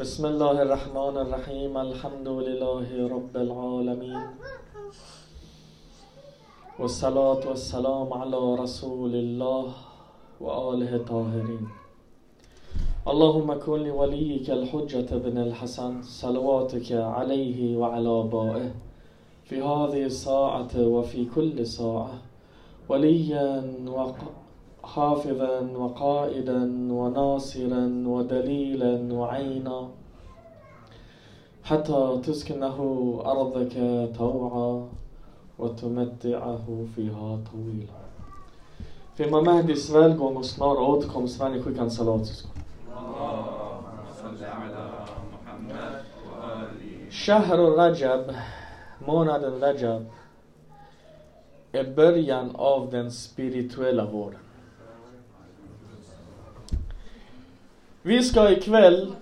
بسم 0.00 0.26
الله 0.26 0.62
الرحمن 0.62 1.16
الرحيم 1.24 1.76
الحمد 1.78 2.28
لله 2.28 2.88
رب 3.08 3.36
العالمين 3.36 4.20
والصلاة 6.78 7.48
والسلام 7.48 8.12
على 8.12 8.54
رسول 8.54 9.14
الله 9.14 9.66
وآله 10.40 10.94
الطاهرين 10.96 11.64
اللهم 13.08 13.48
كن 13.60 13.80
لوليك 13.80 14.50
الحجة 14.50 15.10
بن 15.16 15.38
الحسن 15.38 16.02
صلواتك 16.02 16.92
عليه 16.92 17.76
وعلى 17.76 18.08
آبائه 18.08 18.70
في 19.44 19.62
هذه 19.62 20.04
الساعة 20.04 20.74
وفي 20.76 21.24
كل 21.34 21.66
ساعة. 21.66 22.18
وليا 22.88 23.60
حافظا 24.84 25.60
وقائدا 25.76 26.62
وناصرا 26.98 27.84
ودليلا 28.06 29.14
وعينا. 29.14 29.88
حتى 31.64 32.20
تسكنه 32.26 32.78
أرضك 33.26 33.74
طوعا 34.18 34.88
وتمتعه 35.58 36.66
فيها 36.96 37.38
طويلا. 37.52 38.04
في 39.16 39.30
مهد 39.30 39.70
إسرائيل 39.70 40.18
قوم 40.18 40.38
اسنار 40.38 40.78
اوتكم 40.78 41.24
إسرائيل 41.24 41.64
كوي 41.64 41.74
كان 41.74 41.88
صلاة 41.88 42.22
شهر 47.10 47.58
رجب 47.58 48.24
موند 49.08 49.44
رجب 49.64 50.06
ابريان 51.74 52.50
اوف 52.56 52.94
ذن 52.94 53.08
سبيريتويلا 53.08 54.02
ورد 54.02 54.43
Vi 58.06 58.22
ska 58.22 58.50
ikväll, 58.50 59.14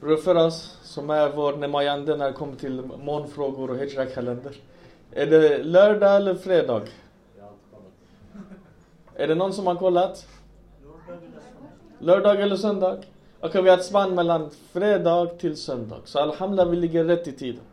Ruferas, 0.00 0.78
som 0.82 1.10
är 1.10 1.28
vår 1.28 1.56
Nemayande 1.56 2.16
när 2.16 2.26
det 2.26 2.32
kommer 2.32 2.56
till 2.56 2.82
månfrågor 3.04 3.70
och 3.70 3.76
hijra-kalender. 3.76 4.56
Är 5.10 5.26
det 5.26 5.62
lördag 5.62 6.16
eller 6.16 6.34
fredag? 6.34 6.82
Är 9.14 9.28
det 9.28 9.34
någon 9.34 9.52
som 9.52 9.66
har 9.66 9.74
kollat? 9.74 10.26
Lördag 11.98 12.40
eller 12.40 12.56
söndag? 12.56 12.98
Okej, 13.40 13.62
vi 13.62 13.70
har 13.70 13.78
ett 13.78 13.84
spann 13.84 14.14
mellan 14.14 14.50
fredag 14.72 15.26
till 15.26 15.56
söndag. 15.56 16.00
Så 16.04 16.18
alhamdulillah, 16.18 16.70
vi 16.70 16.76
ligger 16.76 17.04
rätt 17.04 17.28
i 17.28 17.32
tiden. 17.32 17.64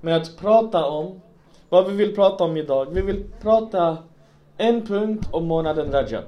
Men 0.00 0.22
att 0.22 0.36
prata 0.36 0.86
om, 0.86 1.20
vad 1.68 1.90
vi 1.90 1.96
vill 1.96 2.14
prata 2.14 2.44
om 2.44 2.56
idag. 2.56 2.86
Vi 2.90 3.00
vill 3.00 3.24
prata 3.40 3.98
en 4.56 4.86
punkt 4.86 5.28
om 5.30 5.46
månaden 5.46 5.92
Rajab. 5.92 6.24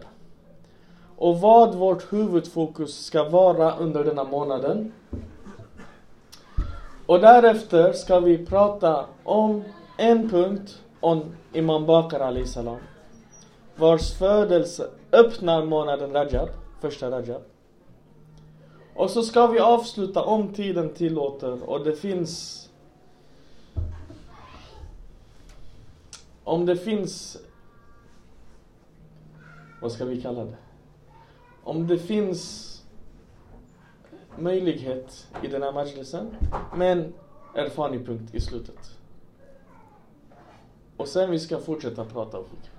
Och 1.17 1.41
vad 1.41 1.75
vårt 1.75 2.13
huvudfokus 2.13 3.05
ska 3.05 3.29
vara 3.29 3.77
under 3.77 4.05
denna 4.05 4.25
månaden. 4.25 4.93
Och 7.07 7.21
därefter 7.21 7.93
ska 7.93 8.21
vi 8.21 8.47
prata 8.47 9.07
om 9.25 9.65
en 9.99 10.31
punkt 10.31 10.83
om 11.01 11.23
Imam 11.53 11.87
Bakr 11.87 12.21
Ali 12.21 12.47
salam. 12.47 12.79
Vars 13.77 14.13
födelse 14.13 14.91
öppnar 15.13 15.65
månaden 15.65 16.13
Rajab, 16.13 16.49
första 16.81 17.11
Rajab. 17.11 17.43
Och 18.95 19.11
så 19.11 19.23
ska 19.23 19.47
vi 19.47 19.59
avsluta 19.59 20.23
om 20.23 20.55
tiden 20.55 20.95
tillåter 20.95 21.71
och 21.71 21.85
det 21.85 21.93
finns 21.93 22.63
Om 26.45 26.67
det 26.67 26.77
finns 26.77 27.37
Vad 29.81 29.93
ska 29.93 30.05
vi 30.05 30.23
kalla 30.23 30.45
det? 30.45 30.57
Om 31.67 31.87
det 31.87 31.99
finns 31.99 32.73
möjlighet 34.39 35.27
i 35.43 35.47
den 35.47 35.63
här 35.63 35.73
majlisen 35.73 36.37
men 36.75 37.15
erfarenhet 37.55 38.07
punkt 38.07 38.35
i 38.35 38.41
slutet. 38.41 38.91
Och 40.97 41.09
sen 41.09 41.31
vi 41.31 41.39
ska 41.39 41.59
fortsätta 41.59 42.05
prata 42.05 42.39
om 42.39 42.45
fikr. 42.45 42.71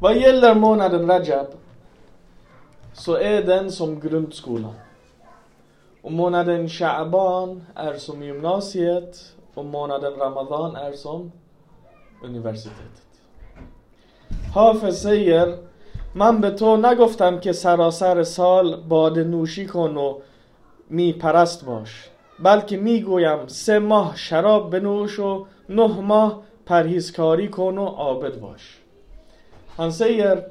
Vad 0.00 0.16
gäller 0.16 0.54
månaden 0.54 1.06
Rajab 1.06 1.46
så 2.92 3.14
är 3.14 3.42
den 3.42 3.72
som 3.72 4.00
grundskolan. 4.00 4.74
Och 6.02 6.12
månaden 6.12 6.68
Sha'ban 6.68 7.60
är 7.74 7.94
som 7.94 8.22
gymnasiet 8.22 9.34
och 9.54 9.64
månaden 9.64 10.16
Ramadan 10.16 10.76
är 10.76 10.92
som 10.92 11.32
universitetet. 12.22 13.08
Hafez 14.54 15.02
säger 15.02 15.67
من 16.15 16.41
به 16.41 16.49
تو 16.49 16.77
نگفتم 16.77 17.39
که 17.39 17.51
سراسر 17.51 18.23
سال 18.23 18.75
باد 18.75 19.19
نوشی 19.19 19.65
کن 19.65 19.97
و 19.97 20.19
می 20.89 21.13
پرست 21.13 21.65
باش 21.65 22.09
بلکه 22.39 22.77
می 22.77 23.01
گویم 23.01 23.47
سه 23.47 23.79
ماه 23.79 24.15
شراب 24.15 24.69
بنوش 24.69 25.19
و 25.19 25.45
نه 25.69 26.01
ماه 26.01 26.43
پرهیزکاری 26.65 27.47
کن 27.47 27.77
و 27.77 27.85
عابد 27.85 28.39
باش 28.39 28.79
Han 29.77 29.91
säger 29.91 30.43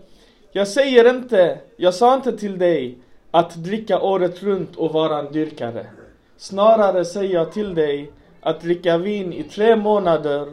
Jag 0.54 0.68
säger 0.68 1.10
inte, 1.10 1.60
jag 1.76 1.94
sa 1.94 2.14
inte 2.14 2.32
till 2.32 2.58
dig 2.58 2.98
att 3.30 3.54
dricka 3.54 4.00
året 4.00 4.42
runt 4.42 4.76
och 4.76 4.92
vara 4.92 5.18
en 5.18 5.32
dyrkare. 5.32 5.86
Snarare 6.36 7.04
säger 7.04 7.34
jag 7.34 7.52
till 7.52 7.74
dig 7.74 8.10
att 8.40 8.60
dricka 8.60 8.98
vin 8.98 9.32
i 9.32 9.42
tre 9.42 9.76
månader 9.76 10.48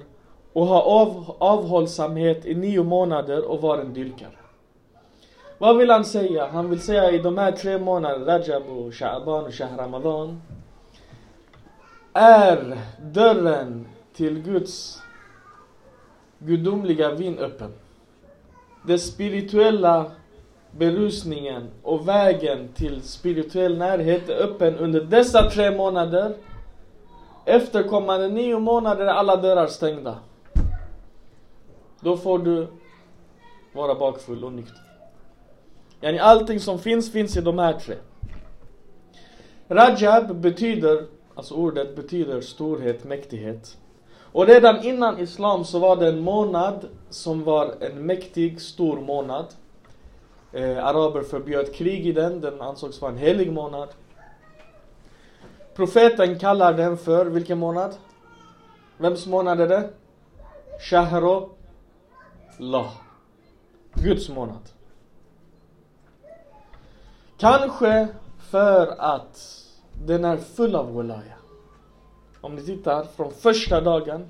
och 0.54 0.66
ha 0.66 0.82
av, 0.82 1.36
avhållsamhet 1.40 2.46
i 2.46 2.56
nio 2.56 2.84
månader 2.84 3.46
och 3.46 3.62
vara 3.62 3.82
en 3.82 3.94
dyrkare. 3.94 4.40
Vad 5.59 5.77
vill 5.79 5.91
han 5.91 6.05
säga? 6.05 6.47
Han 6.47 6.71
vill 6.71 6.81
säga 6.81 7.11
i 7.11 7.19
de 7.19 7.39
här 7.39 7.53
tre 7.53 7.79
månaderna, 7.79 8.27
Rajab 8.27 8.63
och 8.69 8.93
Sha'ban 8.93 9.47
och 9.47 9.55
Shah 9.55 9.77
Ramadan, 9.77 10.43
är 12.13 12.79
dörren 13.03 13.87
till 14.15 14.43
Guds 14.43 15.03
gudomliga 16.39 17.11
vin 17.11 17.39
öppen. 17.39 17.73
Den 18.83 18.99
spirituella 18.99 20.11
berusningen 20.71 21.71
och 21.83 22.09
vägen 22.09 22.69
till 22.75 23.03
spirituell 23.03 23.79
närhet 23.79 24.29
är 24.29 24.43
öppen 24.43 24.79
under 24.79 25.01
dessa 25.01 25.51
tre 25.51 25.77
månader. 25.77 26.37
Efterkommande 27.45 28.29
nio 28.29 28.59
månader 28.59 29.07
är 29.07 29.11
alla 29.11 29.37
dörrar 29.37 29.67
stängda. 29.67 30.19
Då 32.01 32.17
får 32.17 32.39
du 32.39 32.67
vara 33.73 33.95
bakfull 33.95 34.45
och 34.45 34.53
nykter. 34.53 34.84
Yani 36.05 36.19
allting 36.19 36.61
som 36.61 36.79
finns, 36.79 37.13
finns 37.13 37.37
i 37.37 37.41
de 37.41 37.59
här 37.59 37.73
tre. 37.73 37.97
Rajab 39.69 40.37
betyder, 40.37 41.07
alltså 41.35 41.55
ordet 41.55 41.97
betyder 41.97 42.41
storhet, 42.41 43.05
mäktighet. 43.05 43.79
Och 44.17 44.47
redan 44.47 44.85
innan 44.85 45.19
Islam 45.19 45.65
så 45.65 45.79
var 45.79 45.97
det 45.97 46.09
en 46.09 46.21
månad 46.21 46.89
som 47.11 47.45
var 47.45 47.75
en 47.81 48.07
mäktig, 48.07 48.61
stor 48.61 49.01
månad. 49.01 49.47
Eh, 50.53 50.85
araber 50.85 51.23
förbjöd 51.23 51.75
krig 51.75 52.07
i 52.07 52.13
den, 52.13 52.41
den 52.41 52.61
ansågs 52.61 53.01
vara 53.01 53.13
en 53.13 53.19
helig 53.19 53.53
månad. 53.53 53.89
Profeten 55.75 56.39
kallar 56.39 56.73
den 56.73 56.97
för, 56.97 57.27
vilken 57.27 57.59
månad? 57.59 57.95
Vems 58.99 59.27
månad 59.27 59.61
är 59.61 59.69
det? 59.69 59.91
Shahro 60.81 61.51
Allah. 62.59 62.93
Guds 63.95 64.29
månad. 64.29 64.74
Kanske 67.39 68.09
för 68.39 68.95
att 68.99 69.65
den 70.05 70.25
är 70.25 70.37
full 70.37 70.77
av 70.77 70.95
walaya. 70.95 71.37
Om 72.41 72.55
ni 72.55 72.63
tittar 72.63 73.05
från 73.05 73.33
första 73.33 73.81
dagen 73.81 74.27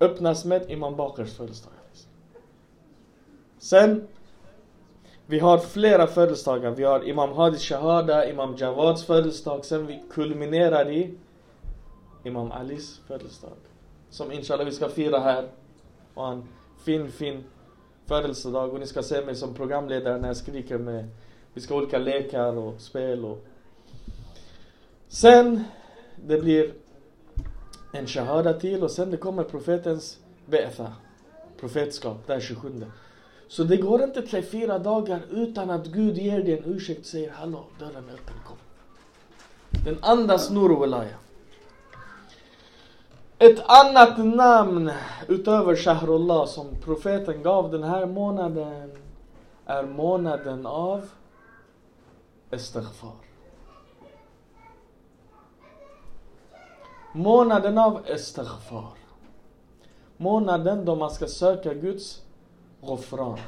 öppnas 0.00 0.44
med 0.44 0.70
Imam 0.70 0.96
Bakrs 0.96 1.36
födelsedag. 1.36 1.72
Sen 3.58 4.08
vi 5.26 5.38
har 5.38 5.58
flera 5.58 6.06
födelsedagar. 6.06 6.70
Vi 6.70 6.84
har 6.84 7.08
Imam 7.08 7.32
Hadi 7.32 7.58
Shahada, 7.58 8.30
Imam 8.30 8.56
Jawads 8.56 9.04
födelsedag. 9.04 9.64
Sen 9.64 9.86
vi 9.86 10.02
kulminerar 10.10 10.90
i 10.90 11.14
Imam 12.24 12.52
Alis 12.52 13.00
födelsedag. 13.06 13.56
Som 14.10 14.32
inshallah 14.32 14.66
vi 14.66 14.72
ska 14.72 14.88
fira 14.88 15.18
här. 15.18 15.48
Och 16.14 16.28
en 16.28 16.48
fin, 16.84 17.10
fin 17.10 17.44
födelsedag. 18.06 18.72
Och 18.72 18.80
ni 18.80 18.86
ska 18.86 19.02
se 19.02 19.24
mig 19.24 19.34
som 19.34 19.54
programledare 19.54 20.18
när 20.18 20.28
jag 20.28 20.36
skriker 20.36 20.78
med 20.78 21.08
vi 21.58 21.62
ska 21.62 21.74
ha 21.74 21.80
olika 21.80 21.98
lekar 21.98 22.56
och 22.56 22.80
spel 22.80 23.24
och 23.24 23.44
Sen 25.08 25.64
det 26.16 26.40
blir 26.40 26.72
en 27.92 28.06
shahada 28.06 28.52
till 28.52 28.82
och 28.82 28.90
sen 28.90 29.10
det 29.10 29.16
kommer 29.16 29.44
profetens 29.44 30.18
be'tha. 30.46 30.92
Profetskap, 31.60 32.26
där 32.26 32.40
27. 32.40 32.86
Så 33.48 33.64
det 33.64 33.76
går 33.76 34.02
inte 34.02 34.22
tre, 34.22 34.42
fyra 34.42 34.78
dagar 34.78 35.20
utan 35.30 35.70
att 35.70 35.86
Gud 35.86 36.18
ger 36.18 36.42
dig 36.42 36.58
en 36.58 36.64
ursäkt 36.64 37.00
och 37.00 37.06
säger 37.06 37.30
Hallå, 37.30 37.64
dörren 37.78 38.08
är 38.08 38.14
öppen, 38.14 38.36
kom. 38.46 38.56
Den 39.84 39.98
andas 40.00 40.50
nur 40.50 40.72
och 40.72 40.78
walaya. 40.78 41.16
Ett 43.38 43.60
annat 43.66 44.18
namn 44.18 44.90
utöver 45.28 45.76
Shahrullah 45.76 46.46
som 46.46 46.66
profeten 46.84 47.42
gav 47.42 47.70
den 47.70 47.82
här 47.82 48.06
månaden 48.06 48.90
är 49.66 49.82
månaden 49.82 50.66
av 50.66 51.08
istighfar. 52.52 53.12
Månaden 57.12 57.78
av 57.78 58.08
istighfar. 58.08 58.92
Månaden 60.16 60.84
då 60.84 60.96
man 60.96 61.10
ska 61.10 61.26
söka 61.26 61.74
Guds 61.74 62.22
ghufran. 62.82 63.38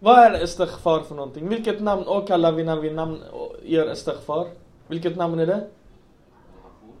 Vad 0.00 0.18
är 0.18 0.42
istighfar 0.44 1.00
för 1.00 1.14
någonting? 1.14 1.48
Vilket 1.48 1.80
namn 1.80 2.08
åkallar 2.08 2.52
vi 2.52 2.64
när 2.64 2.76
vi 2.76 2.90
namn, 2.90 3.22
gör 3.62 3.92
istighfar? 3.92 4.48
Vilket 4.86 5.16
namn 5.16 5.38
är 5.38 5.46
det? 5.46 5.68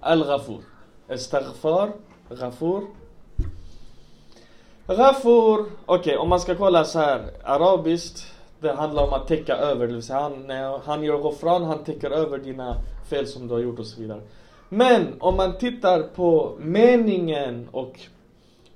Al-Ghafur. 0.00 0.62
Istighfar, 1.08 1.92
Ghafur. 2.28 2.86
Ghafur, 4.86 5.60
okej 5.60 5.70
okay, 5.86 6.16
om 6.16 6.28
man 6.28 6.40
ska 6.40 6.54
kolla 6.54 6.84
så 6.84 6.98
här 6.98 7.30
arabiskt 7.44 8.26
det 8.60 8.72
handlar 8.72 9.02
om 9.02 9.12
att 9.12 9.28
täcka 9.28 9.56
över, 9.56 9.86
det 9.86 9.92
vill 9.92 10.02
säga 10.02 10.20
han, 10.20 10.46
när 10.46 10.78
han 10.84 11.02
gör 11.02 11.22
ghufran, 11.22 11.64
han 11.64 11.84
täcker 11.84 12.10
över 12.10 12.38
dina 12.38 12.76
fel 13.10 13.26
som 13.26 13.48
du 13.48 13.54
har 13.54 13.60
gjort 13.60 13.78
och 13.78 13.86
så 13.86 14.00
vidare. 14.00 14.20
Men 14.68 15.06
om 15.20 15.36
man 15.36 15.58
tittar 15.58 16.02
på 16.02 16.56
meningen 16.58 17.68
och 17.72 18.00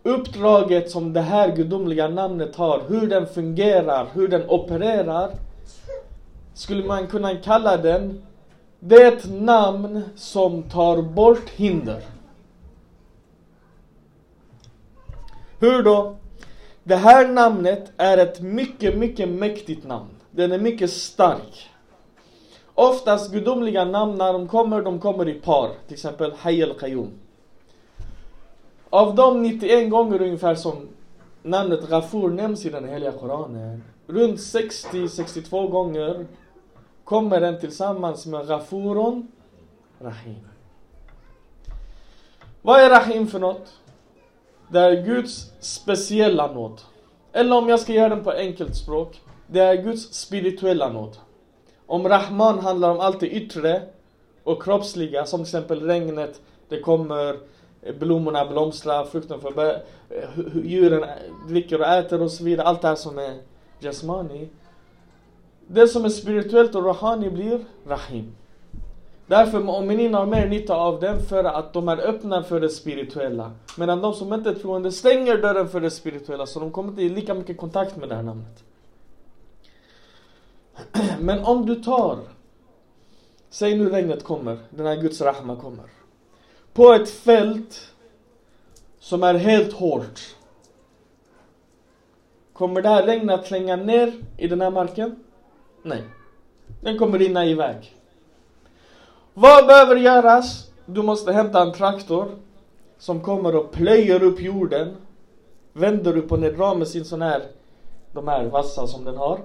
uppdraget 0.02 0.90
som 0.90 1.12
det 1.12 1.20
här 1.20 1.56
gudomliga 1.56 2.08
namnet 2.08 2.56
har, 2.56 2.82
hur 2.88 3.06
den 3.06 3.26
fungerar, 3.26 4.06
hur 4.12 4.28
den 4.28 4.48
opererar, 4.48 5.30
skulle 6.54 6.84
man 6.84 7.06
kunna 7.06 7.36
kalla 7.36 7.76
den 7.76 8.22
det 8.84 9.02
är 9.02 9.12
ett 9.12 9.30
namn 9.30 10.02
som 10.16 10.62
tar 10.62 11.02
bort 11.02 11.48
hinder. 11.50 12.02
Hur 15.58 15.82
då? 15.82 16.16
Det 16.84 16.96
här 16.96 17.28
namnet 17.28 17.92
är 17.96 18.18
ett 18.18 18.40
mycket, 18.40 18.96
mycket 18.96 19.28
mäktigt 19.28 19.86
namn. 19.86 20.10
Den 20.30 20.52
är 20.52 20.58
mycket 20.58 20.90
stark. 20.90 21.70
Oftast 22.74 23.32
gudomliga 23.32 23.84
namn 23.84 24.18
när 24.18 24.32
de 24.32 24.48
kommer, 24.48 24.82
de 24.82 25.00
kommer 25.00 25.28
i 25.28 25.34
par. 25.34 25.70
Till 25.86 25.94
exempel 25.94 26.32
Hayy 26.32 26.62
al-Qayyum. 26.62 27.10
Av 28.90 29.14
de 29.14 29.42
91 29.42 29.90
gånger 29.90 30.22
ungefär 30.22 30.54
som 30.54 30.88
namnet 31.42 31.88
Ghafur 31.88 32.28
nämns 32.30 32.66
i 32.66 32.70
den 32.70 32.88
heliga 32.88 33.12
Koranen. 33.12 33.82
Runt 34.06 34.38
60-62 34.38 35.70
gånger 35.70 36.26
kommer 37.04 37.40
den 37.40 37.60
tillsammans 37.60 38.26
med 38.26 38.46
Ghafurun 38.46 39.28
Rahim. 39.98 40.48
Vad 42.62 42.80
är 42.80 42.90
Rahim 42.90 43.26
för 43.26 43.38
något? 43.38 43.81
Det 44.72 44.80
är 44.80 45.02
Guds 45.02 45.52
speciella 45.60 46.52
nåd. 46.52 46.80
Eller 47.32 47.56
om 47.56 47.68
jag 47.68 47.80
ska 47.80 47.92
göra 47.92 48.08
den 48.08 48.24
på 48.24 48.30
enkelt 48.30 48.76
språk. 48.76 49.20
Det 49.46 49.60
är 49.60 49.82
Guds 49.82 50.14
spirituella 50.14 50.88
nåd. 50.88 51.16
Om 51.86 52.08
Rahman 52.08 52.58
handlar 52.58 52.90
om 52.90 53.00
allt 53.00 53.20
det 53.20 53.28
yttre 53.28 53.82
och 54.44 54.62
kroppsliga, 54.62 55.26
som 55.26 55.38
till 55.38 55.42
exempel 55.42 55.80
regnet, 55.80 56.40
det 56.68 56.80
kommer, 56.80 57.38
blommorna 57.98 58.46
blomstrar, 58.46 59.04
frukten 59.04 59.40
för 59.40 59.50
bär, 59.50 59.82
djuren 60.64 61.04
dricker 61.48 61.80
och 61.80 61.86
äter 61.86 62.22
och 62.22 62.30
så 62.30 62.44
vidare. 62.44 62.66
Allt 62.66 62.82
det 62.82 62.88
här 62.88 62.94
som 62.94 63.18
är 63.18 63.38
jasmani. 63.80 64.48
Det 65.66 65.88
som 65.88 66.04
är 66.04 66.08
spirituellt 66.08 66.74
och 66.74 66.84
rahani 66.84 67.30
blir 67.30 67.64
rahim. 67.86 68.32
Därför 69.26 69.60
mu'minin 69.60 70.14
har 70.14 70.26
mer 70.26 70.48
nytta 70.48 70.74
av 70.74 71.00
den 71.00 71.22
för 71.22 71.44
att 71.44 71.72
de 71.72 71.88
är 71.88 71.96
öppna 71.96 72.42
för 72.42 72.60
det 72.60 72.68
spirituella. 72.68 73.52
Medan 73.78 74.00
de 74.00 74.14
som 74.14 74.32
inte 74.32 74.50
är 74.50 74.54
troende 74.54 74.92
stänger 74.92 75.38
dörren 75.38 75.68
för 75.68 75.80
det 75.80 75.90
spirituella 75.90 76.46
så 76.46 76.60
de 76.60 76.70
kommer 76.70 76.88
inte 76.88 77.02
i 77.02 77.08
lika 77.08 77.34
mycket 77.34 77.56
kontakt 77.56 77.96
med 77.96 78.08
det 78.08 78.14
här 78.14 78.22
namnet. 78.22 78.64
Men 81.20 81.44
om 81.44 81.66
du 81.66 81.74
tar, 81.74 82.18
säg 83.50 83.78
nu 83.78 83.90
regnet 83.90 84.24
kommer, 84.24 84.58
den 84.70 84.86
här 84.86 84.96
Guds 84.96 85.20
rahma 85.20 85.56
kommer. 85.56 85.84
På 86.72 86.92
ett 86.92 87.10
fält 87.10 87.92
som 88.98 89.22
är 89.22 89.34
helt 89.34 89.72
hårt. 89.72 90.20
Kommer 92.52 92.82
det 92.82 92.88
här 92.88 93.06
regnet 93.06 93.40
att 93.40 93.46
tränga 93.46 93.76
ner 93.76 94.12
i 94.36 94.48
den 94.48 94.60
här 94.60 94.70
marken? 94.70 95.24
Nej. 95.82 96.02
Den 96.80 96.98
kommer 96.98 97.18
rinna 97.18 97.46
iväg. 97.46 97.96
Vad 99.34 99.66
behöver 99.66 99.96
göras? 99.96 100.70
Du 100.86 101.02
måste 101.02 101.32
hämta 101.32 101.62
en 101.62 101.72
traktor 101.72 102.28
som 102.98 103.20
kommer 103.20 103.56
och 103.56 103.72
plöjer 103.72 104.22
upp 104.22 104.40
jorden. 104.40 104.96
Vänder 105.72 106.16
upp 106.16 106.32
och 106.32 106.40
ner, 106.40 106.52
drar 106.52 106.74
med 106.74 106.88
sin 106.88 107.04
sån 107.04 107.22
här, 107.22 107.42
de 108.12 108.28
här 108.28 108.44
vassa 108.44 108.86
som 108.86 109.04
den 109.04 109.16
har. 109.16 109.40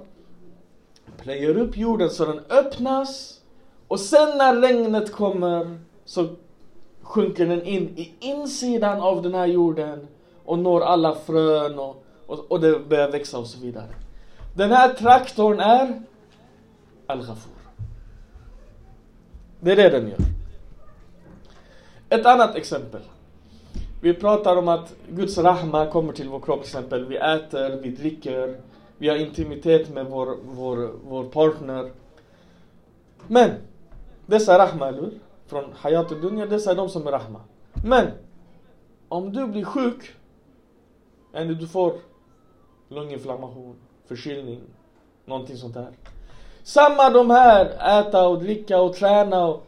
Plöjer 1.18 1.58
upp 1.58 1.78
jorden 1.78 2.10
så 2.10 2.26
den 2.26 2.42
öppnas. 2.50 3.42
Och 3.88 4.00
sen 4.00 4.38
när 4.38 4.56
regnet 4.62 5.12
kommer 5.12 5.80
så 6.06 6.28
sjunker 7.02 7.46
den 7.46 7.64
in 7.64 7.94
i 7.98 8.14
insidan 8.20 9.02
av 9.02 9.22
den 9.22 9.34
här 9.34 9.46
jorden 9.46 10.08
och 10.46 10.60
når 10.60 10.82
alla 10.82 11.16
frön 11.16 11.80
och, 11.80 12.04
och, 12.28 12.52
och 12.52 12.60
det 12.60 12.80
börjar 12.80 13.12
växa 13.12 13.38
och 13.38 13.48
så 13.48 13.60
vidare. 13.60 13.90
Den 14.56 14.72
här 14.72 14.94
traktorn 14.94 15.60
är 15.60 16.02
Al-Ghafur. 17.08 17.57
Det 19.60 19.72
är 19.72 19.76
det 19.76 19.90
den 19.90 20.08
gör. 20.10 20.20
Ett 22.10 22.26
annat 22.26 22.56
exempel. 22.56 23.02
Vi 24.02 24.14
pratar 24.14 24.56
om 24.56 24.68
att 24.68 24.96
Guds 25.10 25.38
rahma 25.38 25.86
kommer 25.86 26.14
till 26.14 26.30
vår 26.30 26.40
kropp 26.40 26.60
till 26.64 26.70
exempel. 26.70 27.06
Vi 27.06 27.18
äter, 27.18 27.82
vi 27.82 27.90
dricker, 27.90 28.62
vi 28.98 29.10
har 29.10 29.16
intimitet 29.16 29.90
med 29.90 30.06
vår, 30.06 30.38
vår, 30.46 30.92
vår 31.04 31.24
partner. 31.24 31.92
Men 33.28 33.52
dessa 34.26 34.60
rahma, 34.60 34.88
eller 34.88 35.12
Från 35.48 35.74
Hayat 35.74 36.12
och 36.12 36.22
Dunya, 36.22 36.46
dessa 36.46 36.72
är 36.72 36.76
de 36.76 36.90
som 36.90 37.08
är 37.08 37.12
rahma. 37.12 37.42
Men 37.86 38.08
om 39.08 39.34
du 39.34 39.48
blir 39.48 39.64
sjuk, 39.64 40.14
eller 41.34 41.54
du 41.54 41.68
får 41.68 41.94
lunginflammation, 42.90 43.76
förkylning, 44.06 44.62
någonting 45.26 45.58
sånt 45.58 45.74
där. 45.74 45.92
Samma 46.68 47.10
de 47.10 47.30
här, 47.30 47.66
äta 48.00 48.28
och 48.28 48.40
dricka 48.40 48.82
och 48.82 48.94
träna 48.94 49.48
och 49.48 49.68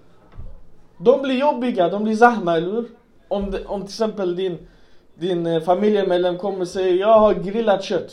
de 0.98 1.22
blir 1.22 1.40
jobbiga, 1.40 1.90
de 1.90 2.04
blir 2.04 2.16
zahma, 2.16 2.58
eller 2.58 2.72
hur? 2.72 2.90
Om, 3.28 3.52
de, 3.52 3.66
om 3.66 3.82
till 3.82 3.90
exempel 3.90 4.36
din, 4.36 4.68
din 5.16 5.46
eh, 5.46 5.62
familjemedlem 5.62 6.38
kommer 6.38 6.62
och 6.62 6.68
säger 6.68 6.96
jag 6.96 7.20
har 7.20 7.34
grillat 7.34 7.84
kött 7.84 8.12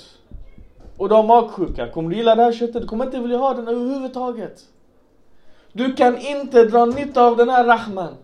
och 0.97 1.09
du 1.09 1.15
har 1.15 1.23
magsjuka, 1.23 1.89
kommer 1.89 2.10
du 2.10 2.17
gilla 2.17 2.34
det 2.34 2.43
här 2.43 2.53
köttet? 2.53 2.82
Du 2.82 2.89
kommer 2.89 3.05
inte 3.05 3.20
vilja 3.20 3.39
ha 3.39 3.55
den 3.55 3.69
överhuvudtaget. 3.69 4.63
Du 5.72 5.93
kan 5.93 6.19
inte 6.19 6.65
dra 6.65 6.84
nytta 6.84 7.27
av 7.27 7.37
den 7.37 7.49
här 7.49 7.65
rahman. 7.65 8.15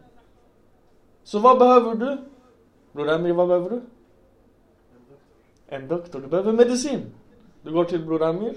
Så 1.25 1.39
vad 1.39 1.59
behöver 1.59 1.95
du? 1.95 2.19
Bror 2.93 3.11
Amir, 3.11 3.33
vad 3.33 3.49
behöver 3.49 3.71
du? 3.71 3.81
En 5.67 5.89
doktor. 5.89 6.21
Du 6.21 6.27
behöver 6.27 6.53
medicin. 6.53 7.01
Du 7.63 7.73
går 7.73 7.85
till 7.85 8.05
Bror 8.05 8.23
Amir 8.23 8.55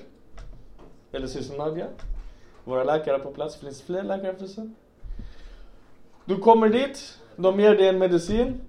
eller 1.16 1.28
syster 1.28 1.58
Nadja. 1.58 1.88
Våra 2.64 2.84
läkare 2.84 3.20
på 3.20 3.32
plats. 3.32 3.56
Finns 3.56 3.80
det 3.80 3.86
fler 3.86 4.04
läkare 4.04 4.36
förresten? 4.36 4.76
Du 6.26 6.38
kommer 6.38 6.70
dit, 6.70 7.18
de 7.36 7.60
ger 7.60 7.76
dig 7.76 7.88
en 7.88 7.98
medicin. 7.98 8.62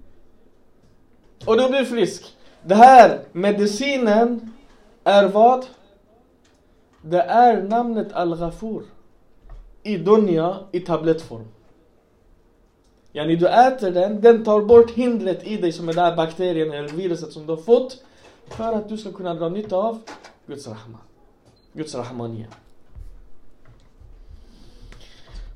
Och 1.45 1.57
du 1.57 1.69
blir 1.69 1.83
frisk. 1.83 2.35
Det 2.63 2.75
här 2.75 3.19
medicinen 3.31 4.53
är 5.03 5.27
vad? 5.27 5.65
Det 7.01 7.21
är 7.21 7.63
namnet 7.63 8.13
Al-Ghafur. 8.13 8.83
I 9.83 9.97
Dunja 9.97 10.57
i 10.71 10.79
tablettform. 10.79 11.47
Yani 13.13 13.35
du 13.35 13.47
äter 13.47 13.91
den, 13.91 14.21
den 14.21 14.43
tar 14.43 14.61
bort 14.61 14.91
hindret 14.91 15.47
i 15.47 15.57
dig 15.57 15.71
som 15.71 15.89
är 15.89 15.93
där 15.93 16.15
bakterien 16.15 16.71
eller 16.71 16.89
viruset 16.89 17.31
som 17.31 17.45
du 17.45 17.51
har 17.51 17.61
fått. 17.61 18.03
För 18.47 18.73
att 18.73 18.89
du 18.89 18.97
ska 18.97 19.11
kunna 19.11 19.33
dra 19.33 19.49
nytta 19.49 19.75
av 19.75 20.01
Guds 20.45 20.67
rahmat. 20.67 21.01
Guds 21.77 21.95
rahmania. 21.95 22.45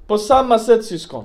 På 0.07 0.17
samma 0.17 0.59
sätt 0.59 0.85
syskon. 0.85 1.23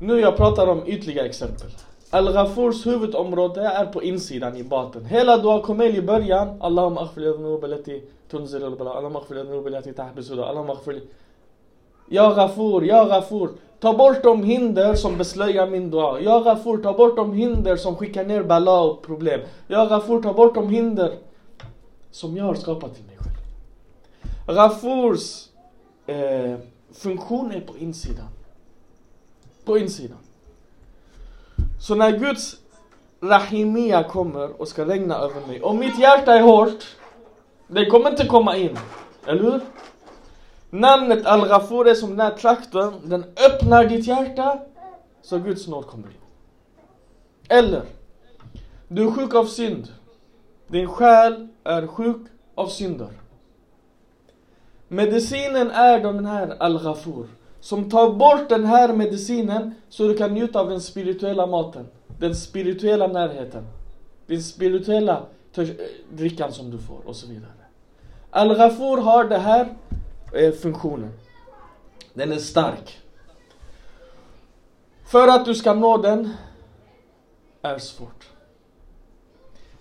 Nu 0.00 0.20
jag 0.20 0.36
pratar 0.36 0.66
om 0.66 0.82
ytliga 0.86 1.26
exempel. 1.26 1.70
Al-Ghafurs 2.10 2.86
huvudområde 2.86 3.60
är 3.60 3.86
på 3.86 4.02
insidan 4.02 4.56
i 4.56 4.64
baten. 4.64 5.04
Hela 5.04 5.36
Dua 5.36 5.62
Kumail 5.62 5.96
i 5.96 6.02
början, 6.02 6.56
Allahumma 6.60 7.00
aghfir 7.00 7.20
dhunub 7.20 7.64
allati 7.64 8.02
tunzil 8.30 8.64
al-bala, 8.64 8.90
Allahumma 8.90 9.18
aghfir 9.18 9.34
dhunub 9.34 9.66
allati 9.66 9.92
Allahumma 9.98 10.72
aghfir. 10.72 11.00
Ja 12.08 12.32
Ghafur, 12.34 12.84
ja 12.84 13.04
Ghafur. 13.04 13.48
Ta 13.80 13.92
bort 13.92 14.22
de 14.22 14.42
hinder 14.42 14.94
som 14.94 15.18
beslöjar 15.18 15.66
min 15.66 15.90
dua. 15.90 16.20
Ja 16.20 16.40
Ghafur, 16.40 16.82
ta 16.82 16.92
bort 16.92 17.16
de 17.16 17.32
hinder 17.32 17.76
som 17.76 17.96
skickar 17.96 18.24
ner 18.24 18.42
bala 18.42 18.80
och 18.80 19.02
problem. 19.02 19.40
Ja 19.66 19.86
Ghafur, 19.86 20.22
ta 20.22 20.32
bort 20.32 20.54
de 20.54 20.68
hinder 20.68 21.12
som 22.10 22.36
jag 22.36 22.44
har 22.44 22.54
skapat 22.54 22.94
till 22.94 23.04
mig 23.04 23.13
Rafurs 24.46 25.48
eh, 26.06 26.58
funktion 26.92 27.52
är 27.52 27.60
på 27.60 27.78
insidan. 27.78 28.28
På 29.64 29.78
insidan. 29.78 30.18
Så 31.80 31.94
när 31.94 32.18
Guds 32.18 32.56
Rahimia 33.20 34.02
kommer 34.02 34.60
och 34.60 34.68
ska 34.68 34.84
regna 34.84 35.16
över 35.16 35.46
mig, 35.46 35.62
om 35.62 35.78
mitt 35.78 35.98
hjärta 35.98 36.34
är 36.34 36.42
hårt, 36.42 36.96
det 37.68 37.86
kommer 37.86 38.10
inte 38.10 38.26
komma 38.26 38.56
in. 38.56 38.78
Eller 39.26 39.42
hur? 39.42 39.60
Namnet 40.70 41.26
Al-Ghafur 41.26 41.88
är 41.88 41.94
som 41.94 42.10
den 42.10 42.20
här 42.20 42.30
traktorn, 42.30 42.94
den 43.04 43.24
öppnar 43.24 43.84
ditt 43.84 44.06
hjärta 44.06 44.60
så 45.22 45.38
Guds 45.38 45.66
nåd 45.66 45.86
kommer 45.86 46.06
in. 46.06 46.14
Eller, 47.48 47.82
du 48.88 49.06
är 49.06 49.10
sjuk 49.10 49.34
av 49.34 49.44
synd. 49.44 49.88
Din 50.66 50.88
själ 50.88 51.48
är 51.64 51.86
sjuk 51.86 52.26
av 52.54 52.68
synder. 52.68 53.08
Medicinen 54.94 55.70
är 55.70 56.00
den 56.00 56.26
här 56.26 56.56
Al-Ghafur. 56.58 57.26
Som 57.60 57.90
tar 57.90 58.10
bort 58.10 58.48
den 58.48 58.64
här 58.64 58.92
medicinen 58.92 59.74
så 59.88 60.08
du 60.08 60.16
kan 60.16 60.34
njuta 60.34 60.60
av 60.60 60.70
den 60.70 60.80
spirituella 60.80 61.46
maten. 61.46 61.86
Den 62.18 62.34
spirituella 62.34 63.06
närheten. 63.06 63.66
Den 64.26 64.42
spirituella 64.42 65.22
eh, 65.56 65.68
drickan 66.12 66.52
som 66.52 66.70
du 66.70 66.78
får 66.78 66.98
och 67.06 67.16
så 67.16 67.26
vidare. 67.26 67.50
Al-Ghafur 68.30 68.96
har 68.96 69.24
den 69.24 69.40
här 69.40 69.74
eh, 70.32 70.52
funktionen. 70.52 71.12
Den 72.14 72.32
är 72.32 72.38
stark. 72.38 72.98
För 75.04 75.28
att 75.28 75.44
du 75.44 75.54
ska 75.54 75.74
nå 75.74 75.96
den 75.96 76.30
är 77.62 77.78
svårt. 77.78 78.28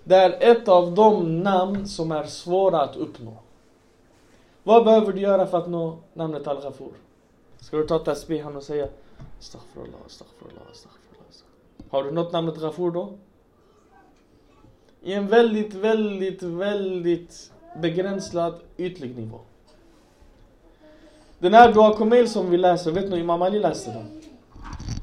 Det 0.03 0.15
är 0.15 0.51
ett 0.51 0.67
av 0.67 0.93
de 0.95 1.39
namn 1.43 1.87
som 1.87 2.11
är 2.11 2.23
svåra 2.23 2.81
att 2.81 2.95
uppnå. 2.95 3.42
Vad 4.63 4.85
behöver 4.85 5.13
du 5.13 5.21
göra 5.21 5.45
för 5.47 5.57
att 5.57 5.69
nå 5.69 5.97
namnet 6.13 6.47
Al-Ghafur? 6.47 6.91
Ska 7.57 7.77
du 7.77 7.87
ta 7.87 7.99
tasbihan 7.99 8.55
och 8.55 8.63
säga 8.63 8.87
Astaghfirullah, 9.39 9.99
astaghfirullah, 10.05 10.63
astaghfirullah. 10.71 11.13
Har 11.89 12.03
du 12.03 12.11
nått 12.11 12.31
namnet 12.31 12.55
Ghafur 12.55 12.91
då? 12.91 13.13
I 15.01 15.13
en 15.13 15.27
väldigt, 15.27 15.73
väldigt, 15.73 16.43
väldigt 16.43 17.51
begränsad 17.81 18.53
ytlig 18.77 19.17
nivå. 19.17 19.39
Den 21.39 21.53
här 21.53 21.73
Dua 21.73 21.93
Kumail 21.93 22.29
som 22.29 22.49
vi 22.49 22.57
läser, 22.57 22.91
vet 22.91 23.09
ni 23.09 23.19
Imam 23.19 23.41
Ali 23.41 23.59
läste 23.59 23.91
den? 23.91 24.21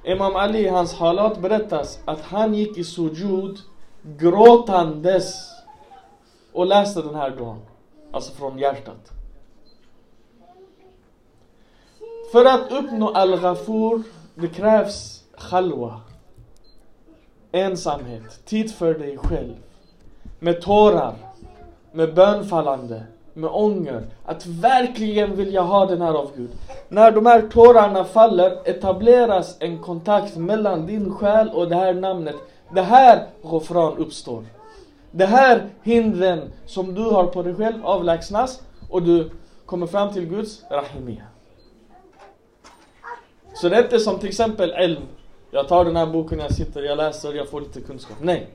Imam 0.05 0.37
Ali 0.37 0.59
i 0.59 0.69
hans 0.69 0.95
halat 0.95 1.39
berättas 1.39 1.99
att 2.05 2.21
han 2.21 2.55
gick 2.55 2.79
i 2.79 2.85
sujud 2.85 3.59
gråtandes 4.03 5.51
och 6.53 6.67
läste 6.67 7.03
den 7.03 7.15
här 7.15 7.31
duan. 7.31 7.61
Alltså 8.13 8.33
från 8.33 8.59
hjärtat. 8.59 9.20
För 12.33 12.45
att 12.45 12.73
uppnå 12.73 13.09
al-ghafur, 13.09 14.03
det 14.35 14.49
krävs 14.49 15.25
khalwa. 15.39 16.01
Ensamhet, 17.53 18.45
tid 18.45 18.75
för 18.75 18.95
dig 18.95 19.19
själv. 19.19 19.55
Med 20.39 20.63
tårar, 20.63 21.15
med 21.93 22.15
bönfallande, 22.15 23.03
med 23.35 23.51
ånger. 23.53 24.07
Att 24.25 24.47
verkligen 24.47 25.37
vilja 25.37 25.61
ha 25.63 25.87
den 25.87 26.03
här 26.03 26.15
av 26.15 26.31
Gud. 26.37 26.51
När 26.89 27.11
de 27.11 27.27
här 27.27 27.43
tårarna 27.43 28.05
faller 28.05 28.59
etableras 28.65 29.57
en 29.61 29.79
kontakt 29.79 30.37
mellan 30.37 30.87
din 30.87 31.15
själ 31.15 31.51
och 31.55 31.69
det 31.69 31.77
här 31.77 31.95
namnet. 31.95 32.37
Det 32.75 32.83
här 32.83 33.27
Ghofran 33.43 33.97
uppstår. 33.97 34.45
Det 35.11 35.27
här 35.27 35.69
hindren 35.83 36.53
som 36.67 36.95
du 36.95 37.03
har 37.03 37.27
på 37.27 37.43
dig 37.43 37.55
själv 37.55 37.87
avlägsnas 37.87 38.63
och 38.91 39.03
du 39.03 39.31
kommer 39.67 39.87
fram 39.87 40.13
till 40.13 40.27
Guds 40.27 40.63
Rahimiyah. 40.71 41.27
Så 43.61 43.69
det 43.69 43.77
är 43.77 43.83
inte 43.83 43.99
som 43.99 44.19
till 44.19 44.29
exempel 44.29 44.71
Elm. 44.71 45.03
Jag 45.51 45.69
tar 45.69 45.85
den 45.85 45.97
här 45.97 46.07
boken, 46.07 46.39
jag 46.39 46.55
sitter, 46.55 46.83
jag 46.83 46.97
läser, 46.97 47.33
jag 47.33 47.49
får 47.49 47.61
lite 47.61 47.81
kunskap. 47.81 48.17
Nej. 48.21 48.49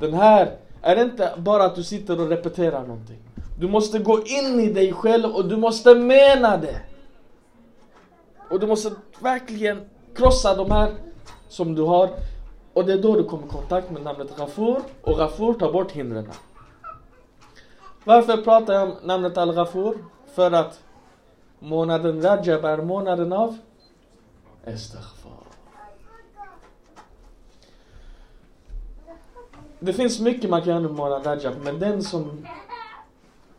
Den 0.00 0.14
här 0.14 0.56
är 0.82 1.02
inte 1.02 1.32
bara 1.36 1.64
att 1.64 1.74
du 1.74 1.82
sitter 1.82 2.20
och 2.20 2.28
repeterar 2.28 2.80
någonting. 2.80 3.18
Du 3.58 3.68
måste 3.68 3.98
gå 3.98 4.22
in 4.22 4.60
i 4.60 4.72
dig 4.72 4.92
själv 4.92 5.36
och 5.36 5.48
du 5.48 5.56
måste 5.56 5.94
mena 5.94 6.56
det. 6.56 6.80
Och 8.50 8.60
du 8.60 8.66
måste 8.66 8.90
verkligen 9.20 9.80
krossa 10.14 10.54
de 10.54 10.70
här 10.70 10.92
som 11.48 11.74
du 11.74 11.82
har. 11.82 12.10
Och 12.72 12.84
det 12.84 12.92
är 12.92 13.02
då 13.02 13.16
du 13.16 13.24
kommer 13.24 13.46
i 13.46 13.48
kontakt 13.48 13.90
med 13.90 14.02
namnet 14.02 14.36
Ghafur. 14.36 14.76
Och 15.02 15.16
Ghafur 15.16 15.54
tar 15.54 15.72
bort 15.72 15.92
hindren. 15.92 16.28
Varför 18.04 18.36
pratar 18.36 18.74
jag 18.74 18.82
om 18.82 18.94
namnet 19.02 19.38
Al-Ghafur? 19.38 19.94
För 20.34 20.52
att 20.52 20.80
månaden 21.58 22.22
Rajab 22.22 22.64
är 22.64 22.78
månaden 22.78 23.32
av 23.32 23.58
Estagfar. 24.66 25.32
Det 29.80 29.92
finns 29.92 30.20
mycket 30.20 30.50
man 30.50 30.62
kan 30.62 30.68
göra 30.68 31.10
med 31.10 31.26
Rajab, 31.26 31.54
men 31.64 31.78
den 31.78 32.02
som 32.02 32.46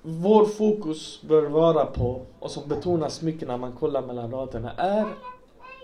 vår 0.01 0.45
fokus 0.45 1.21
bör 1.21 1.41
vara 1.41 1.85
på 1.85 2.21
och 2.39 2.51
som 2.51 2.67
betonas 2.67 3.21
mycket 3.21 3.47
när 3.47 3.57
man 3.57 3.71
kollar 3.71 4.01
mellan 4.01 4.31
raderna 4.31 4.71
är 4.71 5.05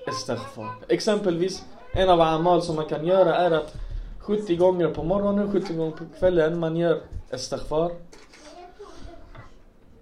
Estagfar. 0.08 0.72
Exempelvis, 0.88 1.66
en 1.94 2.10
av 2.10 2.22
amal 2.22 2.62
som 2.62 2.76
man 2.76 2.86
kan 2.86 3.06
göra 3.06 3.36
är 3.36 3.52
att 3.52 3.74
70 4.20 4.56
gånger 4.56 4.88
på 4.88 5.04
morgonen, 5.04 5.52
70 5.52 5.74
gånger 5.74 5.92
på 5.92 6.04
kvällen 6.20 6.60
man 6.60 6.78
gör 6.78 7.02
Estagfar. 7.30 7.92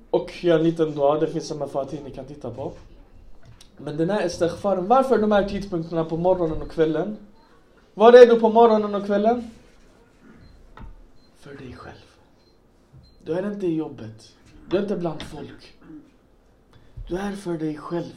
Och 0.09 0.43
gör 0.43 0.57
en 0.57 0.63
liten 0.63 0.95
dua, 0.95 1.19
det 1.19 1.27
finns 1.27 1.51
en 1.51 1.57
mafatin 1.57 1.99
ni 2.03 2.11
kan 2.11 2.25
titta 2.25 2.51
på. 2.51 2.71
Men 3.83 3.97
den 3.97 4.09
här 4.09 4.25
istighfaren, 4.25 4.88
varför 4.88 5.17
de 5.17 5.31
här 5.31 5.50
tidpunkterna 5.50 6.05
på 6.05 6.17
morgonen 6.17 6.61
och 6.61 6.71
kvällen? 6.71 7.17
Var 7.93 8.13
är 8.13 8.25
du 8.25 8.39
på 8.39 8.50
morgonen 8.50 8.95
och 8.95 9.05
kvällen? 9.05 9.50
För 11.39 11.53
dig 11.53 11.73
själv. 11.73 11.95
Du 13.23 13.33
är 13.33 13.51
inte 13.51 13.67
i 13.67 13.75
jobbet. 13.75 14.35
Du 14.69 14.77
är 14.77 14.81
inte 14.81 14.95
bland 14.95 15.21
folk. 15.21 15.73
Du 17.07 17.17
är 17.17 17.31
för 17.31 17.57
dig 17.57 17.77
själv. 17.77 18.15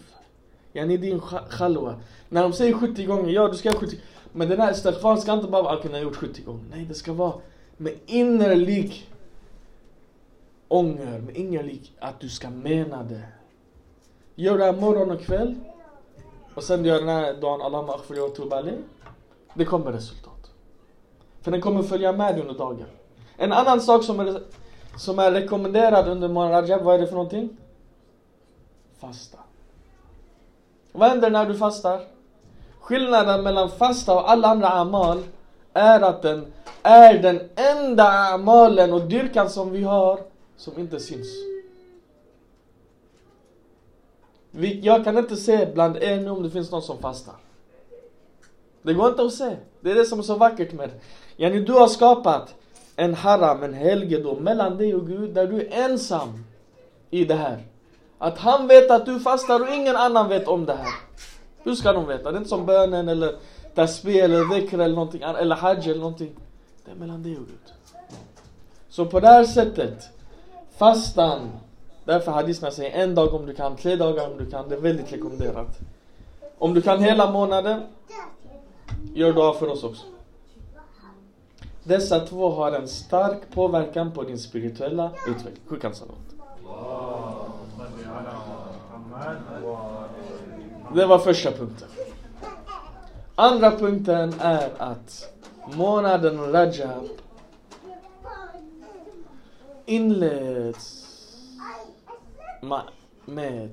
Yani 0.73 0.97
din 0.97 1.21
khalwa. 1.51 2.01
När 2.29 2.43
de 2.43 2.53
säger 2.53 2.75
70 2.75 3.05
gånger, 3.05 3.33
ja 3.33 3.49
du 3.49 3.57
ska 3.57 3.69
göra 3.69 3.81
70 3.81 3.99
Men 4.33 4.49
den 4.49 4.61
här 4.61 4.73
istighfaren 4.73 5.19
ska 5.19 5.33
inte 5.33 5.49
bara 5.49 5.63
vara 5.63 5.75
att 5.75 5.83
kunna 5.83 6.01
gjort 6.01 6.17
70 6.17 6.43
gånger. 6.43 6.65
Nej, 6.71 6.85
det 6.85 6.95
ska 6.95 7.13
vara 7.13 7.35
med 7.77 7.95
innerlig 8.07 9.11
ånger, 10.69 11.21
med 11.21 11.37
innerlig 11.37 11.93
att 11.99 12.21
du 12.21 12.29
ska 12.29 12.51
mena 12.51 13.03
det. 13.03 13.23
Gör 14.35 14.59
det 14.59 14.65
här 14.65 14.73
morgon 14.73 15.11
och 15.11 15.21
kväll. 15.21 15.55
Och 16.55 16.63
sen 16.63 16.85
gör 16.85 16.99
den 16.99 17.09
här 17.09 17.35
dagen 17.35 17.63
Allah 17.63 17.91
akhfir 17.91 18.25
och 18.25 18.35
tubali. 18.35 18.73
Det 19.55 19.65
kommer 19.65 19.93
resultat. 19.93 20.51
För 21.43 21.51
den 21.51 21.61
kommer 21.61 21.83
följa 21.83 22.13
med 22.13 22.41
under 22.41 22.55
dagen. 22.55 22.87
En 23.37 23.53
annan 23.53 23.81
sak 23.81 24.05
som 24.05 24.21
är, 24.21 24.43
som 24.97 25.19
är 25.19 25.33
rekommenderad 25.33 26.09
under 26.09 26.29
månaden 26.29 26.63
Rajab, 26.63 26.83
vad 26.83 26.95
är 26.95 26.99
det 26.99 27.07
för 27.07 27.15
någonting? 27.15 27.57
Fasta. 28.99 29.39
Vad 30.93 31.09
händer 31.09 31.31
när 31.31 31.47
du 31.47 31.55
fastar? 31.55 32.01
Skillnaden 32.81 33.43
mellan 33.43 33.71
fasta 33.71 34.15
och 34.15 34.31
alla 34.31 34.49
andra 34.49 34.69
amal 34.69 35.23
är 35.73 36.01
att 36.01 36.23
den 36.23 36.53
är 36.83 37.19
den 37.19 37.41
enda 37.55 38.09
amalen 38.09 38.93
och 38.93 39.01
dyrkan 39.01 39.51
som 39.51 39.71
vi 39.71 39.83
har 39.83 40.21
som 40.57 40.79
inte 40.79 41.01
syns. 41.01 41.54
Jag 44.61 45.05
kan 45.05 45.19
inte 45.19 45.37
se 45.37 45.67
bland 45.75 45.97
er 45.97 46.21
nu 46.21 46.31
om 46.31 46.43
det 46.43 46.51
finns 46.51 46.71
någon 46.71 46.83
som 46.83 46.99
fastar. 46.99 47.35
Det 48.83 48.95
går 48.95 49.09
inte 49.09 49.23
att 49.23 49.33
se. 49.33 49.57
Det 49.81 49.91
är 49.91 49.95
det 49.95 50.05
som 50.05 50.19
är 50.19 50.23
så 50.23 50.35
vackert 50.35 50.73
med 50.73 50.89
det. 50.89 50.95
Yani 51.37 51.61
du 51.61 51.73
har 51.73 51.89
skapat 51.89 52.55
en 52.97 53.15
haram, 53.15 53.63
en 53.63 53.75
helgedom 53.75 54.45
mellan 54.45 54.77
dig 54.77 54.95
och 54.95 55.07
Gud 55.07 55.35
där 55.35 55.47
du 55.47 55.61
är 55.61 55.85
ensam 55.85 56.45
i 57.11 57.25
det 57.25 57.35
här. 57.35 57.63
Att 58.19 58.39
han 58.39 58.67
vet 58.67 58.91
att 58.91 59.07
du 59.07 59.21
fastar 59.21 59.61
och 59.61 59.69
ingen 59.69 59.97
annan 59.97 60.29
vet 60.29 60.49
om 60.49 60.67
det 60.67 60.75
här. 60.75 60.93
Hur 61.63 61.75
ska 61.75 61.93
de 61.93 62.07
veta? 62.07 62.33
Det 62.33 62.37
är 62.37 62.39
inte 62.39 62.49
som 62.49 62.67
bönen 62.67 63.09
eller 63.09 63.37
tasbih 63.75 64.25
eller 64.25 64.55
dhikr 64.55 64.75
eller 64.75 64.95
någonting 64.95 65.23
eller 65.23 65.57
hajj 65.57 65.91
eller 65.91 66.01
någonting. 66.01 66.33
Det 66.85 66.91
är 66.91 66.95
mellan 66.95 67.23
dig 67.23 67.33
och 67.33 67.47
Gud. 67.47 67.73
Så 68.89 69.07
på 69.07 69.21
det 69.21 69.29
här 69.29 69.45
sättet, 69.45 70.09
fastan 70.79 71.51
Därför 72.05 72.33
hadismen 72.33 72.73
säger 72.73 73.03
en 73.03 73.15
dag 73.15 73.35
om 73.35 73.47
du 73.47 73.55
kan, 73.55 73.77
tre 73.77 73.97
dagar 73.97 74.31
om 74.31 74.39
du 74.39 74.51
kan. 74.51 74.69
Det 74.69 74.75
är 74.75 74.81
väldigt 74.81 75.13
rekommenderat. 75.13 75.79
Om 76.59 76.75
du 76.75 76.83
kan 76.83 77.03
hela 77.03 77.31
månaden, 77.31 77.83
gör 79.15 79.33
dua 79.33 79.55
för 79.55 79.69
oss 79.69 79.85
också. 79.85 80.05
Dessa 81.83 82.21
två 82.21 82.51
har 82.51 82.73
en 82.73 82.89
stark 82.89 83.39
påverkan 83.55 84.13
på 84.13 84.23
din 84.23 84.39
spirituella 84.39 85.11
utveckling. 85.29 85.63
Sjukan 85.67 85.95
salat. 85.95 86.15
Alltså. 89.49 90.95
Det 90.95 91.07
var 91.07 91.19
första 91.19 91.53
punkten. 91.53 91.89
Andra 93.35 93.71
punkten 93.71 94.35
är 94.41 94.71
att 94.79 95.33
månaden 95.77 96.53
Rajab 96.53 97.09
inleds 99.87 101.04
med 103.25 103.71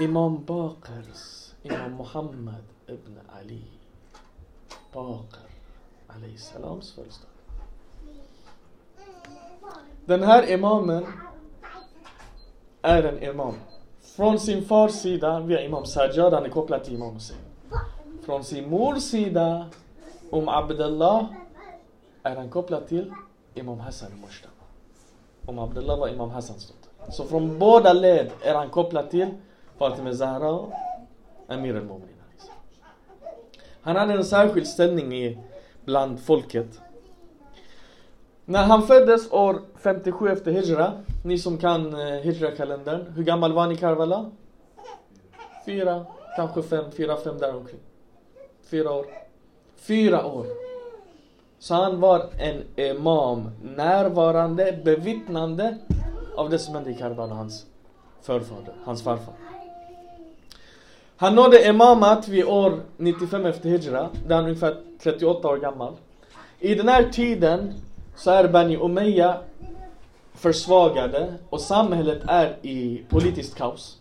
Imam 0.00 0.44
Baqirs 0.44 1.54
Imam 1.62 1.96
Muhammad 1.96 2.64
ibn 2.86 3.18
Ali 3.40 3.64
Bakr 4.92 5.48
Ali 6.06 6.38
salams 6.38 6.92
födelsedag. 6.92 7.30
Den 10.04 10.22
här 10.22 10.50
imamen 10.50 11.06
är 12.82 13.02
en 13.02 13.22
imam. 13.22 13.54
Från 14.00 14.40
sin 14.40 14.64
fars 14.64 14.92
sida, 14.92 15.40
via 15.40 15.62
imam 15.62 15.86
Sajjad, 15.86 16.32
han 16.32 16.44
är 16.44 16.48
kopplad 16.48 16.84
till 16.84 16.94
imam 16.94 17.14
Hussein. 17.14 17.38
Från 18.24 18.44
sin 18.44 18.70
mors 18.70 19.02
sida, 19.02 19.66
om 20.30 20.48
Abdullah, 20.48 21.26
är 22.22 22.36
han 22.36 22.50
kopplad 22.50 22.88
till 22.88 23.12
imam 23.54 23.80
Hassan 23.80 24.20
Mushtaq. 24.20 24.57
Om 25.48 25.58
Abdullah 25.58 25.98
var 25.98 26.08
imam 26.08 26.30
Hassans 26.30 26.66
dotter. 26.66 27.12
Så 27.12 27.24
från 27.24 27.58
båda 27.58 27.92
led 27.92 28.30
är 28.42 28.54
han 28.54 28.70
kopplad 28.70 29.10
till 29.10 29.28
Fatima 29.78 30.14
Zahra 30.14 30.50
och 30.50 30.72
Amir 31.46 31.76
al-Mu'minin. 31.76 32.14
Han 33.80 33.96
hade 33.96 34.12
en 34.12 34.24
särskild 34.24 34.66
ställning 34.66 35.14
i, 35.14 35.38
bland 35.84 36.20
folket. 36.20 36.80
När 38.44 38.62
han 38.62 38.82
föddes 38.82 39.32
år 39.32 39.60
57 39.76 40.28
efter 40.28 40.52
Hijra, 40.52 40.92
ni 41.24 41.38
som 41.38 41.58
kan 41.58 41.94
eh, 41.94 42.00
Hijra-kalendern, 42.00 43.12
hur 43.12 43.24
gammal 43.24 43.52
var 43.52 43.62
han 43.62 43.72
i 43.72 43.76
Karbala? 43.76 44.30
Fyra, 45.66 46.06
kanske 46.36 46.62
fem, 46.62 46.84
fyra, 46.96 47.16
fem 47.16 47.38
däromkring. 47.38 47.80
Fyra 48.62 48.92
år. 48.92 49.06
Fyra 49.76 50.26
år. 50.26 50.67
Så 51.58 51.74
han 51.74 52.00
var 52.00 52.26
en 52.38 52.64
imam, 52.76 53.50
närvarande, 53.62 54.80
bevittnande 54.84 55.78
av 56.36 56.50
det 56.50 56.58
som 56.58 56.74
hände 56.74 56.90
i 56.90 56.94
Karbala, 56.94 57.34
hans 57.34 57.66
förfader, 58.22 58.74
hans 58.84 59.02
farfar. 59.02 59.34
Han 61.16 61.34
nådde 61.34 61.68
imamat 61.68 62.28
vid 62.28 62.44
år 62.44 62.80
95 62.96 63.46
efter 63.46 63.68
Hijra, 63.68 64.08
där 64.26 64.34
han 64.34 64.44
är 64.44 64.48
ungefär 64.48 64.76
38 65.02 65.48
år 65.48 65.56
gammal. 65.56 65.94
I 66.58 66.74
den 66.74 66.88
här 66.88 67.08
tiden 67.08 67.74
så 68.16 68.30
är 68.30 68.48
Bani 68.48 68.76
Umayya 68.76 69.40
försvagade 70.34 71.34
och 71.50 71.60
samhället 71.60 72.22
är 72.26 72.56
i 72.62 73.02
politiskt 73.08 73.54
kaos. 73.54 73.98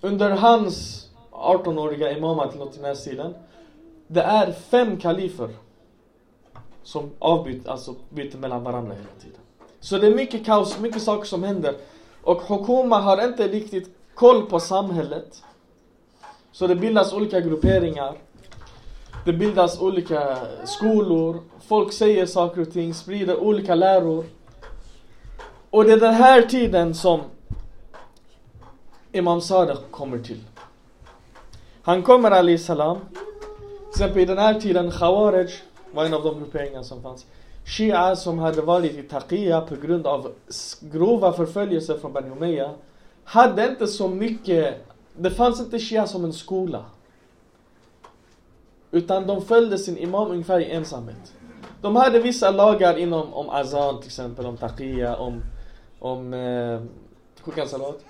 Under 0.00 0.30
hans 0.30 1.06
18-åriga 1.30 2.18
imamat 2.18 2.54
något 2.54 2.74
i 2.74 2.76
den 2.76 2.84
här 2.84 2.94
stilen, 2.94 3.34
det 4.06 4.22
är 4.22 4.52
fem 4.52 4.96
kalifer 4.96 5.48
som 6.82 7.10
avbyter, 7.18 7.70
alltså 7.70 7.94
byter 8.10 8.36
mellan 8.36 8.64
varandra 8.64 8.94
hela 8.94 9.20
tiden. 9.20 9.40
Så 9.80 9.98
det 9.98 10.06
är 10.06 10.14
mycket 10.14 10.46
kaos, 10.46 10.78
mycket 10.78 11.02
saker 11.02 11.24
som 11.24 11.42
händer. 11.42 11.74
Och 12.22 12.42
Hokuma 12.42 13.00
har 13.00 13.24
inte 13.24 13.48
riktigt 13.48 13.96
koll 14.14 14.46
på 14.46 14.60
samhället. 14.60 15.42
Så 16.52 16.66
det 16.66 16.76
bildas 16.76 17.12
olika 17.12 17.40
grupperingar. 17.40 18.14
Det 19.24 19.32
bildas 19.32 19.80
olika 19.80 20.38
skolor. 20.64 21.40
Folk 21.60 21.92
säger 21.92 22.26
saker 22.26 22.60
och 22.60 22.72
ting, 22.72 22.94
sprider 22.94 23.36
olika 23.36 23.74
läror. 23.74 24.24
Och 25.70 25.84
det 25.84 25.92
är 25.92 26.00
den 26.00 26.14
här 26.14 26.42
tiden 26.42 26.94
som 26.94 27.20
Imam 29.12 29.40
Sadiq 29.40 29.78
kommer 29.90 30.18
till. 30.18 30.40
Han 31.82 32.02
kommer 32.02 32.30
Ali 32.30 32.58
salam. 32.58 32.98
Till 33.08 33.88
exempel 33.88 34.22
i 34.22 34.24
den 34.24 34.38
här 34.38 34.60
tiden 34.60 34.90
Khawarij 34.90 35.50
var 35.92 36.04
en 36.04 36.14
av 36.14 36.22
de 36.22 36.38
grupperingar 36.38 36.82
som 36.82 37.02
fanns. 37.02 37.26
Shia 37.64 38.16
som 38.16 38.38
hade 38.38 38.62
varit 38.62 38.92
i 38.92 39.02
Taqiyya 39.02 39.60
på 39.60 39.76
grund 39.76 40.06
av 40.06 40.32
grova 40.80 41.32
förföljelser 41.32 41.98
från 41.98 42.12
Bani 42.12 42.30
Umayya 42.30 42.74
hade 43.24 43.68
inte 43.68 43.86
så 43.86 44.08
mycket, 44.08 44.74
det 45.16 45.30
fanns 45.30 45.60
inte 45.60 45.78
Shia 45.78 46.06
som 46.06 46.24
en 46.24 46.32
skola. 46.32 46.84
Utan 48.90 49.26
de 49.26 49.42
följde 49.42 49.78
sin 49.78 49.98
imam 49.98 50.30
ungefär 50.30 50.60
i 50.60 50.70
ensamhet. 50.70 51.32
De 51.82 51.96
hade 51.96 52.18
vissa 52.18 52.50
lagar 52.50 52.98
inom 52.98 53.34
om 53.34 53.48
azan 53.50 53.98
till 53.98 54.06
exempel, 54.06 54.46
om 54.46 54.56
taqiyya, 54.56 55.16
om, 55.16 55.42
om 55.98 56.34
eh, 56.34 57.66
salat. 57.66 58.04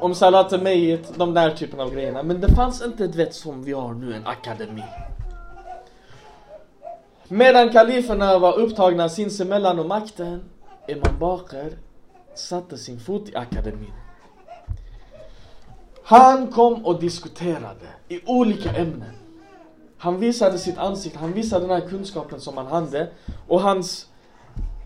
Om 0.00 0.14
salat 0.14 0.62
Mejit, 0.62 1.18
de 1.18 1.34
där 1.34 1.50
typen 1.50 1.80
av 1.80 1.94
grejerna. 1.94 2.22
Men 2.22 2.40
det 2.40 2.48
fanns 2.48 2.82
inte, 2.82 3.06
du 3.06 3.18
vet 3.18 3.34
som 3.34 3.62
vi 3.62 3.72
har 3.72 3.94
nu, 3.94 4.14
en 4.14 4.26
akademi. 4.26 4.82
Medan 7.28 7.68
kaliferna 7.68 8.38
var 8.38 8.58
upptagna 8.58 9.08
sinsemellan 9.08 9.78
och 9.78 9.86
makten, 9.86 10.44
Imam 10.88 11.18
Bakr 11.18 11.78
satte 12.34 12.78
sin 12.78 13.00
fot 13.00 13.28
i 13.28 13.36
akademin. 13.36 13.92
Han 16.04 16.46
kom 16.46 16.86
och 16.86 17.00
diskuterade 17.00 17.86
i 18.08 18.20
olika 18.26 18.70
ämnen. 18.70 19.14
Han 19.98 20.20
visade 20.20 20.58
sitt 20.58 20.78
ansikte, 20.78 21.18
han 21.18 21.32
visade 21.32 21.66
den 21.66 21.80
här 21.80 21.88
kunskapen 21.88 22.40
som 22.40 22.56
han 22.56 22.66
hade 22.66 23.08
och 23.48 23.60
hans, 23.60 24.06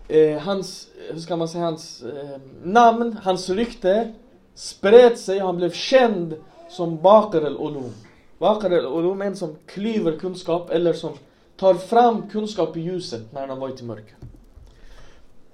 eh, 0.07 0.37
hans 0.37 0.87
hur 1.11 1.19
ska 1.19 1.35
man 1.35 1.47
säga, 1.47 1.63
hans 1.63 2.03
eh, 2.03 2.39
namn, 2.63 3.17
hans 3.23 3.49
rykte 3.49 4.13
spred 4.55 5.19
sig 5.19 5.41
och 5.41 5.47
han 5.47 5.57
blev 5.57 5.71
känd 5.71 6.35
som 6.69 7.01
Bakr 7.01 7.45
al-Ulum. 7.45 7.93
Bakr 8.37 8.65
al-Ulum 8.65 9.21
är 9.21 9.25
en 9.25 9.35
som 9.35 9.55
klyver 9.65 10.19
kunskap 10.19 10.69
eller 10.69 10.93
som 10.93 11.11
tar 11.57 11.73
fram 11.73 12.29
kunskap 12.29 12.77
i 12.77 12.81
ljuset 12.81 13.33
när 13.33 13.41
han 13.41 13.49
har 13.49 13.57
varit 13.57 13.81
i 13.81 13.83
mörker. 13.83 14.15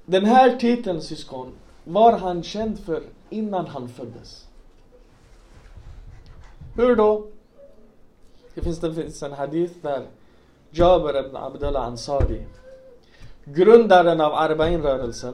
Den 0.06 0.26
här 0.26 0.58
titeln 0.58 1.02
syskon 1.02 1.52
var 1.84 2.18
han 2.18 2.44
känd 2.44 2.80
för 2.80 3.04
innan 3.30 3.68
han 3.68 3.90
föddes. 3.90 4.48
Hur 6.76 6.96
då? 6.96 7.28
Det 8.54 8.62
finns, 8.62 8.80
det 8.80 8.94
finns 8.94 9.24
en 9.24 9.34
hadith 9.34 9.74
där 9.82 10.06
Jabir 10.72 11.26
ibn 11.26 11.36
Abdullah 11.36 11.86
Ansari, 11.86 12.46
grundaren 13.46 14.22
av 14.22 14.34
Arba'in-rörelsen, 14.34 15.34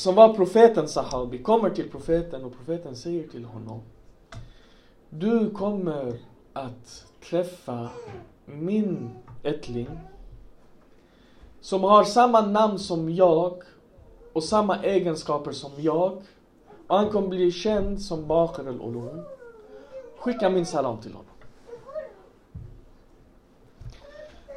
som 0.00 0.14
var 0.14 0.34
profetens 0.34 0.92
sahabi, 0.92 1.38
kommer 1.38 1.70
till 1.70 1.90
profeten 1.90 2.44
och 2.44 2.52
profeten 2.56 2.96
säger 2.96 3.28
till 3.28 3.44
honom 3.44 3.80
Du 5.10 5.50
kommer 5.50 6.18
att 6.52 7.04
träffa 7.30 7.88
min 8.44 9.10
ättling 9.42 9.88
som 11.60 11.84
har 11.84 12.04
samma 12.04 12.40
namn 12.40 12.78
som 12.78 13.14
jag 13.14 13.62
och 14.32 14.44
samma 14.44 14.82
egenskaper 14.82 15.52
som 15.52 15.70
jag 15.76 16.22
och 16.86 16.96
han 16.96 17.10
kommer 17.10 17.28
bli 17.28 17.52
känd 17.52 18.02
som 18.02 18.26
Bakr 18.26 18.68
al-Ulum. 18.68 19.22
Skicka 20.18 20.50
min 20.50 20.66
salam 20.66 20.98
till 21.00 21.12
honom. 21.12 21.34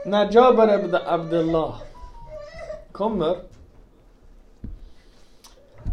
När 0.06 0.34
Jabir 0.34 0.80
ibn 0.80 0.96
Abdullah 1.06 1.82
kommer 2.92 3.53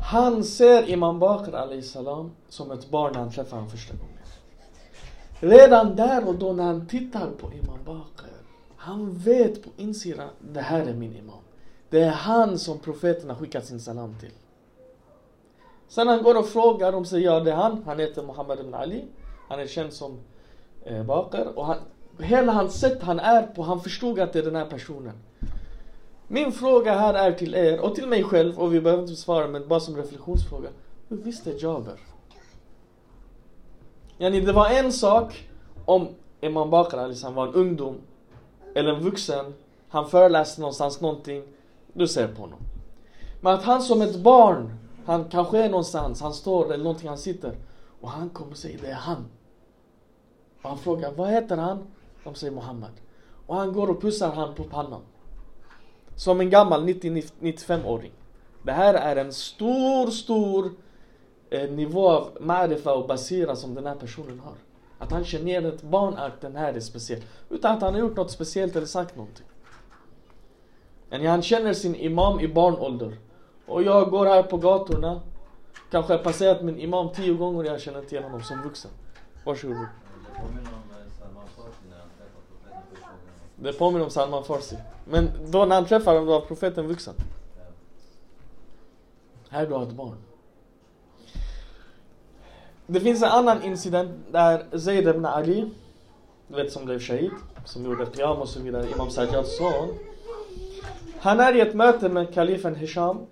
han 0.03 0.45
ser 0.45 0.91
Imam 0.91 1.19
Bakr 1.19 1.55
Ali 1.55 1.83
salam 1.83 2.31
som 2.49 2.71
ett 2.71 2.91
barn 2.91 3.13
när 3.13 3.21
han 3.21 3.31
träffar 3.31 3.57
honom 3.57 3.71
första 3.71 3.95
gången. 3.95 4.17
Redan 5.41 5.97
där 5.97 6.29
och 6.29 6.35
då 6.35 6.53
när 6.53 6.65
han 6.65 6.87
tittar 6.87 7.31
på 7.31 7.53
Imam 7.53 7.79
Bakr, 7.85 8.31
han 8.77 9.19
vet 9.19 9.65
på 9.65 9.71
insidan, 9.77 10.29
det 10.53 10.61
här 10.61 10.87
är 10.87 10.95
min 10.95 11.17
Imam. 11.17 11.37
Det 11.91 12.01
är 12.01 12.11
han 12.11 12.59
som 12.59 12.79
profeten 12.79 13.31
har 13.31 13.37
skickat 13.37 13.67
sin 13.67 13.81
salam 13.81 14.15
till. 14.21 14.33
Sen 15.89 16.09
han 16.09 16.23
går 16.23 16.39
och 16.39 16.49
frågar, 16.49 16.93
de 16.93 17.05
säger 17.05 17.27
ja 17.27 17.41
det 17.41 17.51
är 17.51 17.57
han, 17.57 17.83
han 17.87 17.99
heter 17.99 18.23
Muhammad 18.23 18.61
ibn 18.61 18.75
Ali. 18.75 19.05
Han 19.49 19.61
är 19.61 19.67
känd 19.67 19.93
som 19.93 20.19
eh, 20.85 21.03
Bakr 21.03 21.59
och 21.59 21.67
han, 21.67 21.77
hela 22.19 22.53
hans 22.53 22.81
sätt 22.81 23.03
han 23.03 23.21
är 23.21 23.43
på, 23.43 23.63
han 23.63 23.81
förstod 23.81 24.21
att 24.21 24.33
det 24.33 24.39
är 24.39 24.43
den 24.43 24.57
här 24.57 24.67
personen. 24.67 25.15
Min 26.33 26.53
fråga 26.53 26.99
här 26.99 27.15
är 27.15 27.33
till 27.33 27.55
er 27.55 27.81
och 27.81 27.95
till 27.95 28.09
mig 28.09 28.25
själv 28.25 28.59
och 28.59 28.75
vi 28.75 28.81
behöver 28.81 29.03
inte 29.03 29.17
svara 29.17 29.49
men 29.49 29.69
bara 29.69 29.81
som 29.81 29.97
reflektionsfråga. 29.97 30.69
Hur 31.09 31.17
visste 31.17 31.51
Jaber? 31.51 32.01
Yani 34.19 34.41
det 34.41 34.53
var 34.53 34.71
en 34.71 34.93
sak 34.93 35.49
om 35.85 36.09
Imam 36.41 36.71
Bakr 36.71 37.09
liksom 37.09 37.35
var 37.35 37.47
en 37.47 37.55
ungdom 37.55 37.97
eller 38.75 38.93
en 38.93 39.03
vuxen, 39.03 39.55
han 39.89 40.11
föreläste 40.11 40.61
någonstans 40.61 41.01
någonting, 41.01 41.43
du 41.93 42.09
ser 42.09 42.29
på 42.29 42.41
honom. 42.41 42.59
Men 43.41 43.55
att 43.55 43.63
han 43.63 43.83
som 43.83 44.03
ett 44.03 44.17
barn, 44.17 44.75
han 45.07 45.25
kanske 45.25 45.59
är 45.59 45.69
någonstans, 45.69 46.21
han 46.21 46.35
står 46.35 46.65
eller 46.73 46.85
någonting, 46.85 47.09
han 47.09 47.19
sitter 47.19 47.57
och 48.01 48.11
han 48.11 48.31
kommer 48.31 48.51
och 48.51 48.57
säger 48.59 48.79
det 48.79 48.89
är 48.89 48.95
han. 48.95 49.25
Och 50.63 50.69
han 50.69 50.79
frågar, 50.79 51.13
vad 51.13 51.29
heter 51.29 51.57
han? 51.57 51.87
De 52.25 52.35
säger 52.35 52.53
Muhammad. 52.53 52.93
Och 53.47 53.57
han 53.57 53.73
går 53.73 53.91
och 53.91 54.01
pussar 54.03 54.33
han 54.33 54.55
på 54.55 54.65
pannan. 54.65 55.03
Som 56.21 56.41
en 56.41 56.51
gammal 56.51 56.89
90-95-åring. 56.89 58.13
Det 58.63 58.73
här 58.73 58.95
är 58.95 59.17
en 59.17 59.33
stor, 59.33 60.11
stor 60.11 60.73
eh, 61.51 61.71
nivå 61.71 62.09
av 62.11 62.37
marifa 62.41 62.95
och 62.95 63.09
basira 63.09 63.57
som 63.57 63.75
den 63.75 63.87
här 63.87 63.95
personen 63.95 64.41
har. 64.41 64.55
Att 64.99 65.11
han 65.11 65.25
känner 65.25 65.63
ett 65.63 65.83
barn 65.83 66.15
att 66.15 66.41
den 66.41 66.57
här 66.57 66.75
är 66.75 66.81
speciell. 66.81 67.21
Utan 67.49 67.77
att 67.77 67.83
han 67.83 67.95
har 67.95 68.01
gjort 68.01 68.17
något 68.17 68.31
speciellt 68.31 68.77
eller 68.77 68.87
sagt 68.87 69.17
någonting. 69.17 69.47
Men 71.11 71.27
han 71.27 71.43
känner 71.43 71.73
sin 71.73 71.95
imam 71.95 72.41
i 72.41 72.49
barnålder. 72.49 73.17
Och 73.67 73.83
jag 73.83 74.11
går 74.11 74.27
här 74.27 74.43
på 74.43 74.57
gatorna 74.57 75.21
kanske 75.91 76.13
har 76.13 76.19
passerat 76.19 76.63
min 76.63 76.79
imam 76.79 77.13
tio 77.15 77.35
gånger 77.35 77.59
och 77.59 77.67
jag 77.67 77.81
känner 77.81 77.99
inte 77.99 78.15
igen 78.15 78.25
honom 78.25 78.43
som 78.43 78.63
vuxen. 78.63 78.91
Varsågod. 79.45 79.77
Det 79.77 80.41
påminner 80.41 80.61
om 80.61 80.91
eh, 80.91 81.13
Salman 81.19 81.49
Farsi 81.57 81.85
när 81.91 81.99
han 81.99 82.09
träffade 82.19 82.45
profeten 82.51 82.83
första 82.91 83.07
gången. 83.07 83.21
Det 83.63 83.73
påminner 83.73 84.05
om 84.05 84.11
Salman 84.11 84.45
Farsi. 84.45 84.77
Men 85.05 85.31
då 85.47 85.65
när 85.65 85.75
han 85.75 85.85
träffade 85.85 86.17
honom, 86.17 86.27
då 86.27 86.41
var 86.41 86.47
profeten 86.47 86.89
vuxen. 86.89 87.15
Här 89.49 89.67
du 89.67 89.75
har 89.75 89.83
ett 89.83 89.93
barn. 89.93 90.17
Det 92.87 93.01
finns 93.01 93.23
en 93.23 93.29
annan 93.29 93.63
incident 93.63 94.11
där 94.31 94.79
Zaid 94.79 95.09
ibn 95.09 95.25
Ali, 95.25 95.71
du 96.49 96.57
vet 96.57 96.73
som 96.73 96.85
blev 96.85 97.01
shahid, 97.01 97.31
som 97.65 97.85
gjorde 97.85 98.07
qiyam 98.07 98.39
och 98.39 98.49
så 98.49 98.61
vidare, 98.61 98.91
Imam 98.91 99.11
Sajjads 99.11 99.57
son. 99.59 99.89
Han 101.21 101.41
är 101.41 101.57
i 101.57 101.61
ett 101.61 101.75
möte 101.75 102.09
med 102.09 102.35
kalifen 102.35 102.75
Hisham. 102.75 103.27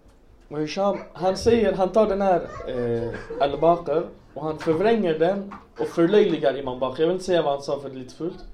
Och 0.49 0.61
Hisham, 0.61 0.99
han 1.13 1.37
säger, 1.37 1.73
han 1.73 1.89
tar 1.89 2.07
den 2.07 2.21
här 2.23 2.49
eh, 2.69 3.43
Al-Baqir 3.43 4.07
och 4.35 4.45
han 4.45 4.59
förvränger 4.59 5.19
den 5.19 5.55
och 5.79 5.87
förlöjligar 5.87 6.59
Imam 6.59 6.79
Baqir. 6.79 7.03
Jag 7.03 7.09
vill 7.09 7.15
inte 7.15 7.25
säga 7.25 7.43
vad 7.43 7.53
han 7.53 7.63
sa 7.63 7.81
för 7.81 7.89
det 7.89 7.95
är 7.95 7.99
lite 7.99 8.15
fult. 8.15 8.45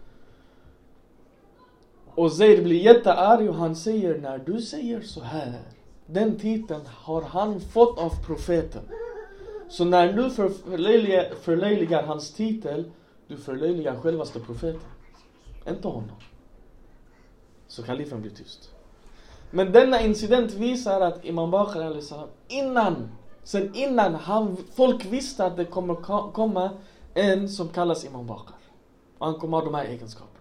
Och 2.15 2.33
Zaid 2.33 2.65
blir 2.65 2.81
jättearg 2.81 3.49
och 3.49 3.55
han 3.55 3.77
säger, 3.77 4.19
när 4.19 4.39
du 4.39 4.61
säger 4.61 5.01
så 5.01 5.21
här 5.21 5.61
den 6.07 6.39
titeln 6.39 6.83
har 6.87 7.23
han 7.23 7.61
fått 7.61 7.99
av 7.99 8.25
profeten. 8.27 8.83
Så 9.69 9.85
när 9.85 10.13
du 10.13 10.31
förlöjligar, 10.31 11.35
förlöjligar 11.43 12.03
hans 12.03 12.33
titel, 12.33 12.91
du 13.29 13.37
förlöjligar 13.37 13.97
självaste 13.97 14.41
profeten. 14.41 14.81
Inte 15.69 15.89
honom. 15.89 16.17
Så 17.67 17.83
kalifen 17.83 18.21
blir 18.21 18.31
tyst. 18.31 18.71
Men 19.51 19.73
denna 19.73 20.01
incident 20.01 20.53
visar 20.53 21.01
att 21.01 21.25
Imam 21.25 21.51
Bakr 21.51 22.01
salam, 22.01 22.29
innan, 22.49 23.09
sen 23.43 23.75
innan 23.75 24.15
han, 24.15 24.57
folk 24.75 25.05
visste 25.05 25.45
att 25.45 25.57
det 25.57 25.65
kommer 25.65 25.95
komma 26.33 26.71
en 27.15 27.49
som 27.49 27.69
kallas 27.69 28.05
Imam 28.05 28.27
Bakr. 28.27 28.55
Och 29.19 29.27
han 29.27 29.35
kommer 29.35 29.59
ha 29.59 29.65
de 29.65 29.75
här 29.75 29.85
egenskaperna. 29.85 30.34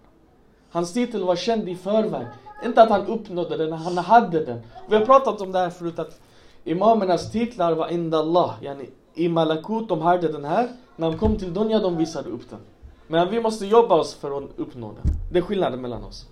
Hans 0.74 0.94
titel 0.94 1.24
var 1.24 1.36
känd 1.36 1.70
i 1.70 1.76
förväg. 1.76 2.28
Inte 2.66 2.84
att 2.84 2.90
han 2.90 3.06
uppnådde 3.08 3.58
den, 3.58 3.74
han 3.74 3.98
hade 3.98 4.46
den. 4.46 4.62
Vi 4.90 4.96
har 4.96 5.06
pratat 5.06 5.42
om 5.42 5.52
det 5.52 5.60
här 5.60 5.70
förut 5.70 6.00
att 6.00 6.20
imamernas 6.64 7.32
titlar 7.32 7.74
var 7.76 7.88
inda 7.88 8.20
Allah. 8.20 8.54
Yani, 8.62 8.90
I 9.14 9.30
Malakut, 9.30 9.90
de 9.90 10.02
hade 10.02 10.28
den 10.28 10.46
här. 10.46 10.70
När 10.96 11.12
de 11.12 11.20
kom 11.20 11.38
till 11.38 11.54
Dunja, 11.54 11.80
de 11.80 11.98
visade 11.98 12.30
upp 12.30 12.50
den. 12.50 12.60
Men 13.08 13.30
vi 13.30 13.42
måste 13.42 13.66
jobba 13.66 13.96
oss 13.96 14.14
för 14.14 14.38
att 14.38 14.50
uppnå 14.58 14.94
den. 15.04 15.14
Det 15.32 15.38
är 15.38 15.42
skillnaden 15.42 15.82
mellan 15.82 16.04
oss. 16.04 16.26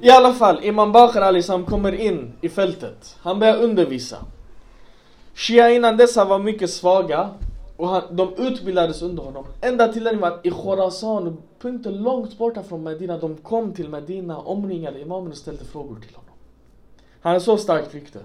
I 0.00 0.10
alla 0.10 0.32
fall, 0.32 0.64
Imam 0.64 0.92
Bakr 0.92 1.20
Alisam 1.20 1.64
kommer 1.64 1.92
in 1.92 2.32
i 2.40 2.48
fältet. 2.48 3.16
Han 3.22 3.38
börjar 3.38 3.56
undervisa. 3.56 4.16
Shia 5.34 5.70
innan 5.70 5.96
dessa 5.96 6.24
var 6.24 6.38
mycket 6.38 6.70
svaga. 6.70 7.30
Och 7.76 7.88
han, 7.88 8.16
de 8.16 8.34
utbildades 8.36 9.02
under 9.02 9.22
honom. 9.22 9.44
Ända 9.60 9.92
till 9.92 10.04
den 10.04 10.20
var 10.20 10.40
i 10.42 10.50
Khorasan, 10.50 11.36
punkter 11.58 11.90
långt 11.90 12.38
borta 12.38 12.62
från 12.62 12.82
Medina. 12.82 13.18
De 13.18 13.36
kom 13.36 13.72
till 13.72 13.88
Medina, 13.88 14.38
omringade 14.38 15.00
imamen 15.00 15.30
och 15.30 15.36
ställde 15.36 15.64
frågor 15.64 16.00
till 16.00 16.14
honom. 16.14 16.34
Han 17.20 17.32
har 17.32 17.40
så 17.40 17.56
starkt 17.56 17.94
rykte. 17.94 18.20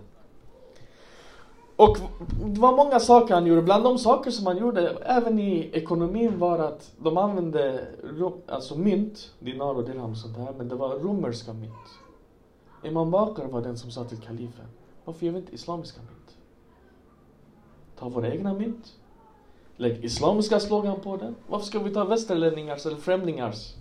Och 1.75 1.97
det 2.45 2.59
var 2.59 2.75
många 2.75 2.99
saker 2.99 3.33
han 3.33 3.45
gjorde. 3.45 3.61
Bland 3.61 3.83
de 3.83 3.97
saker 3.97 4.31
som 4.31 4.45
han 4.45 4.57
gjorde, 4.57 4.89
även 4.89 5.39
i 5.39 5.69
ekonomin, 5.73 6.39
var 6.39 6.59
att 6.59 6.91
de 6.97 7.17
använde 7.17 7.87
alltså 8.47 8.75
mynt, 8.75 9.33
dinar 9.39 9.73
och 9.73 9.83
dirham 9.83 10.11
och 10.11 10.17
sånt 10.17 10.35
där, 10.35 10.53
men 10.57 10.67
det 10.67 10.75
var 10.75 10.99
romerska 10.99 11.53
mynt. 11.53 11.73
Imam 12.83 13.11
Bakr 13.11 13.45
var 13.45 13.61
den 13.61 13.77
som 13.77 13.91
sa 13.91 14.03
till 14.03 14.17
kalifen, 14.17 14.65
varför 15.05 15.25
gör 15.25 15.33
vi 15.33 15.39
inte 15.39 15.55
islamiska 15.55 16.01
mynt? 16.01 16.37
Ta 17.99 18.09
våra 18.09 18.33
egna 18.33 18.53
mynt. 18.53 18.95
Lägg 19.79 20.05
islamiska 20.05 20.59
slogan 20.59 20.99
på 20.99 21.17
den. 21.17 21.35
Varför 21.47 21.65
ska 21.65 21.79
vi 21.79 21.93
ta 21.93 22.03
västerlänningars 22.03 22.85
eller 22.85 22.97
främlingars? 22.97 23.73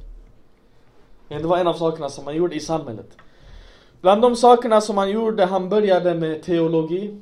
Det 1.28 1.42
var 1.42 1.58
en 1.58 1.66
av 1.66 1.74
sakerna 1.74 2.08
som 2.08 2.26
han 2.26 2.36
gjorde 2.36 2.56
i 2.56 2.60
samhället. 2.60 3.16
Bland 4.00 4.22
de 4.22 4.36
sakerna 4.36 4.80
som 4.80 4.98
han 4.98 5.10
gjorde, 5.10 5.44
han 5.44 5.68
började 5.68 6.14
med 6.14 6.42
teologi. 6.42 7.20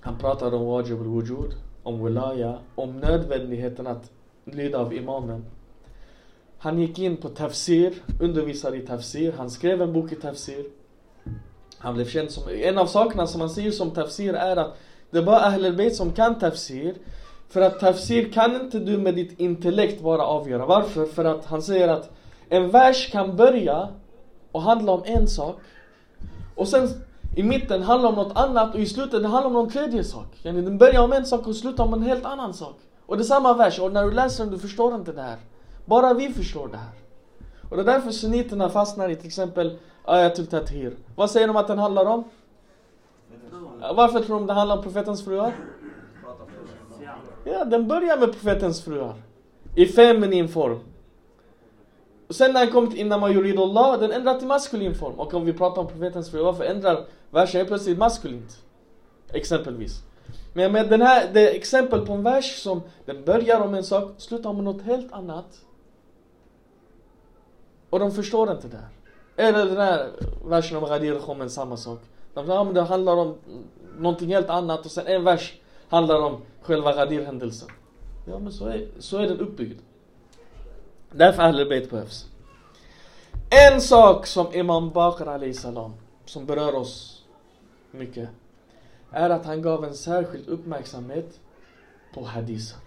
Han 0.00 0.18
pratade 0.18 0.56
om 0.56 0.66
wajib 0.66 1.00
al-wujud, 1.00 1.52
om 1.82 2.04
wilaya, 2.04 2.58
om 2.74 3.00
nödvändigheten 3.00 3.86
att 3.86 4.10
lyda 4.44 4.78
av 4.78 4.94
imamen. 4.94 5.44
Han 6.58 6.78
gick 6.78 6.98
in 6.98 7.16
på 7.16 7.28
tafsir, 7.28 7.94
undervisade 8.20 8.76
i 8.76 8.86
tafsir, 8.86 9.32
han 9.32 9.50
skrev 9.50 9.82
en 9.82 9.92
bok 9.92 10.12
i 10.12 10.16
tafsir. 10.16 10.66
Han 11.78 11.94
blev 11.94 12.06
känd 12.06 12.30
som, 12.30 12.42
en 12.48 12.78
av 12.78 12.86
sakerna 12.86 13.26
som 13.26 13.40
han 13.40 13.50
säger 13.50 13.70
som 13.70 13.90
tafsir 13.90 14.34
är 14.34 14.56
att 14.56 14.76
det 15.10 15.18
är 15.18 15.22
bara 15.22 15.40
Ahl 15.40 15.76
Bayt 15.76 15.96
som 15.96 16.12
kan 16.12 16.38
tafsir. 16.38 16.94
För 17.50 17.60
att 17.60 17.80
tafsir 17.80 18.32
kan 18.32 18.54
inte 18.54 18.78
du 18.78 18.98
med 18.98 19.14
ditt 19.14 19.40
intellekt 19.40 20.02
bara 20.02 20.22
avgöra. 20.22 20.66
Varför? 20.66 21.06
För 21.06 21.24
att 21.24 21.46
han 21.46 21.62
säger 21.62 21.88
att 21.88 22.10
en 22.48 22.70
vers 22.70 23.10
kan 23.12 23.36
börja 23.36 23.88
och 24.52 24.62
handla 24.62 24.92
om 24.92 25.02
en 25.04 25.28
sak. 25.28 25.60
Och 26.54 26.68
sen 26.68 26.88
i 27.36 27.42
mitten 27.42 27.82
handlar 27.82 28.08
om 28.08 28.14
något 28.14 28.36
annat 28.36 28.74
och 28.74 28.80
i 28.80 28.86
slutet 28.86 29.22
det 29.22 29.28
handlar 29.28 29.46
om 29.46 29.52
någon 29.52 29.70
tredje 29.70 30.04
sak. 30.04 30.26
Yani 30.42 30.62
den 30.62 30.78
börjar 30.78 31.02
om 31.02 31.12
en 31.12 31.26
sak 31.26 31.46
och 31.46 31.56
slutar 31.56 31.84
om 31.84 31.94
en 31.94 32.02
helt 32.02 32.24
annan 32.24 32.54
sak. 32.54 32.76
Och 33.06 33.16
det 33.16 33.22
är 33.22 33.24
samma 33.24 33.54
vers 33.54 33.78
och 33.78 33.92
när 33.92 34.04
du 34.04 34.10
läser 34.10 34.44
den 34.44 34.52
du 34.52 34.58
förstår 34.58 34.94
inte 34.94 35.12
det 35.12 35.22
här. 35.22 35.38
Bara 35.84 36.14
vi 36.14 36.28
förstår 36.32 36.68
det 36.68 36.76
här. 36.76 36.92
Och 37.70 37.76
det 37.76 37.82
är 37.82 37.86
därför 37.86 38.10
sunniterna 38.10 38.68
fastnar 38.68 39.08
i 39.08 39.16
till 39.16 39.26
exempel 39.26 39.78
Ayatul 40.04 40.46
Tathir. 40.46 40.96
Vad 41.16 41.30
säger 41.30 41.46
de 41.46 41.56
att 41.56 41.66
den 41.66 41.78
handlar 41.78 42.06
om? 42.06 42.24
Varför 43.94 44.20
tror 44.20 44.36
de 44.36 44.46
det 44.46 44.52
handlar 44.52 44.76
om 44.76 44.82
profetens 44.82 45.24
fruar? 45.24 45.52
Ja, 47.44 47.64
den 47.64 47.88
börjar 47.88 48.16
med 48.16 48.32
profetens 48.32 48.84
fruar. 48.84 49.14
I 49.74 49.86
feminin 49.86 50.48
form. 50.48 50.80
Och 52.28 52.34
sen 52.34 52.52
när 52.52 52.60
han 52.60 52.72
kommer 52.72 52.88
till 52.88 53.00
Innama 53.00 53.30
yuridullah, 53.30 54.00
den 54.00 54.12
ändrar 54.12 54.38
till 54.38 54.46
maskulin 54.46 54.94
form. 54.94 55.20
Och 55.20 55.34
om 55.34 55.44
vi 55.44 55.52
pratar 55.52 55.82
om 55.82 55.88
profetens 55.88 56.30
fruar, 56.30 56.44
varför 56.44 56.64
ändrar 56.64 57.04
versen 57.30 57.58
helt 57.58 57.68
plötsligt 57.68 57.98
maskulint? 57.98 58.62
Exempelvis. 59.32 60.02
Men 60.52 60.72
med 60.72 60.88
den 60.88 61.02
här, 61.02 61.30
det 61.32 61.50
är 61.50 61.54
exempel 61.54 62.06
på 62.06 62.12
en 62.12 62.22
vers 62.22 62.62
som 62.62 62.82
den 63.04 63.24
börjar 63.24 63.60
om 63.60 63.74
en 63.74 63.84
sak, 63.84 64.12
slutar 64.16 64.52
med 64.52 64.64
något 64.64 64.82
helt 64.82 65.12
annat. 65.12 65.60
Och 67.90 67.98
de 67.98 68.12
förstår 68.12 68.52
inte 68.52 68.68
det 68.68 68.76
här. 68.76 68.88
Eller 69.48 69.66
den 69.66 69.76
här 69.76 70.10
versen 70.44 70.76
om 70.76 70.84
Ghadir 70.84 71.18
Khomen, 71.18 71.50
samma 71.50 71.76
sak. 71.76 72.00
De 72.34 72.46
säger, 72.46 72.58
ja, 72.58 72.64
men 72.64 72.74
det 72.74 72.82
handlar 72.82 73.16
om 73.16 73.34
någonting 73.98 74.28
helt 74.28 74.50
annat 74.50 74.84
och 74.84 74.90
sen 74.90 75.06
en 75.06 75.24
vers 75.24 75.59
handlar 75.90 76.20
om 76.20 76.42
själva 76.62 76.92
Ghadir-händelsen. 76.92 77.68
Ja 78.26 78.38
men 78.38 78.52
så 78.52 78.66
är, 78.66 78.88
så 78.98 79.18
är 79.18 79.28
den 79.28 79.40
uppbyggd. 79.40 79.80
Därför 81.12 81.42
Ahlul 81.42 81.68
Bayt 81.68 81.90
behövs. 81.90 82.26
En 83.50 83.80
sak 83.80 84.26
som 84.26 84.54
Imam 84.54 84.90
Bakr 84.90 85.28
Ali 85.28 85.54
salam, 85.54 85.94
som 86.24 86.46
berör 86.46 86.74
oss 86.74 87.24
mycket, 87.90 88.28
är 89.10 89.30
att 89.30 89.44
han 89.44 89.62
gav 89.62 89.84
en 89.84 89.94
särskild 89.94 90.48
uppmärksamhet 90.48 91.40
på 92.14 92.24
hadiser. 92.24 92.78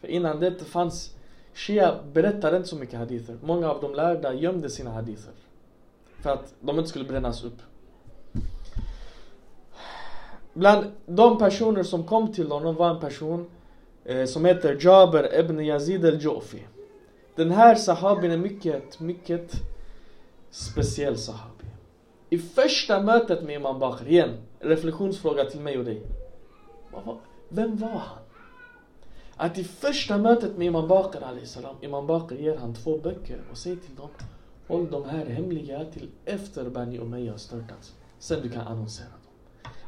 För 0.00 0.08
innan 0.08 0.40
det 0.40 0.64
fanns, 0.64 1.16
Shia 1.54 1.98
berättade 2.12 2.56
inte 2.56 2.68
så 2.68 2.76
mycket 2.76 2.98
hadither. 2.98 3.38
Många 3.42 3.70
av 3.70 3.80
de 3.80 3.94
lärda 3.94 4.34
gömde 4.34 4.70
sina 4.70 4.90
hadither. 4.90 5.32
För 6.22 6.30
att 6.30 6.54
de 6.60 6.78
inte 6.78 6.88
skulle 6.88 7.04
brännas 7.04 7.44
upp. 7.44 7.62
Bland 10.56 10.86
de 11.06 11.38
personer 11.38 11.82
som 11.82 12.04
kom 12.04 12.32
till 12.32 12.50
honom 12.50 12.74
var 12.74 12.90
en 12.90 13.00
person 13.00 13.46
eh, 14.04 14.24
som 14.24 14.44
heter 14.44 14.78
Jaber 14.80 15.40
ibn 15.40 15.60
Yazid 15.60 16.04
al-Jofi. 16.04 16.66
Den 17.34 17.50
här 17.50 17.74
sahabin 17.74 18.30
är 18.30 18.36
mycket, 18.36 19.00
mycket 19.00 19.52
speciell 20.50 21.18
sahabi. 21.18 21.64
I 22.30 22.38
första 22.38 23.02
mötet 23.02 23.42
med 23.42 23.54
Imam 23.54 23.78
Bakr, 23.78 24.08
igen, 24.08 24.30
reflektionsfråga 24.60 25.44
till 25.44 25.60
mig 25.60 25.78
och 25.78 25.84
dig. 25.84 26.02
Vem 27.48 27.76
var 27.76 27.88
han? 27.88 28.18
Att 29.36 29.58
i 29.58 29.64
första 29.64 30.18
mötet 30.18 30.56
med 30.56 30.66
Imam 30.66 30.88
Bakr 30.88 31.18
salam, 31.44 31.76
Imam 31.80 32.06
Bakr 32.06 32.34
ger 32.34 32.56
han 32.56 32.74
två 32.74 32.98
böcker 32.98 33.38
och 33.50 33.58
säger 33.58 33.76
till 33.76 33.94
dem 33.94 34.08
Håll 34.66 34.90
de 34.90 35.04
här 35.04 35.26
hemliga 35.26 35.84
till 35.84 36.10
efter 36.24 36.70
Bani 36.70 36.98
Umayya 36.98 37.32
har 37.32 37.38
störtats. 37.38 37.94
Sen 38.18 38.42
du 38.42 38.50
kan 38.50 38.66
annonsera. 38.66 39.15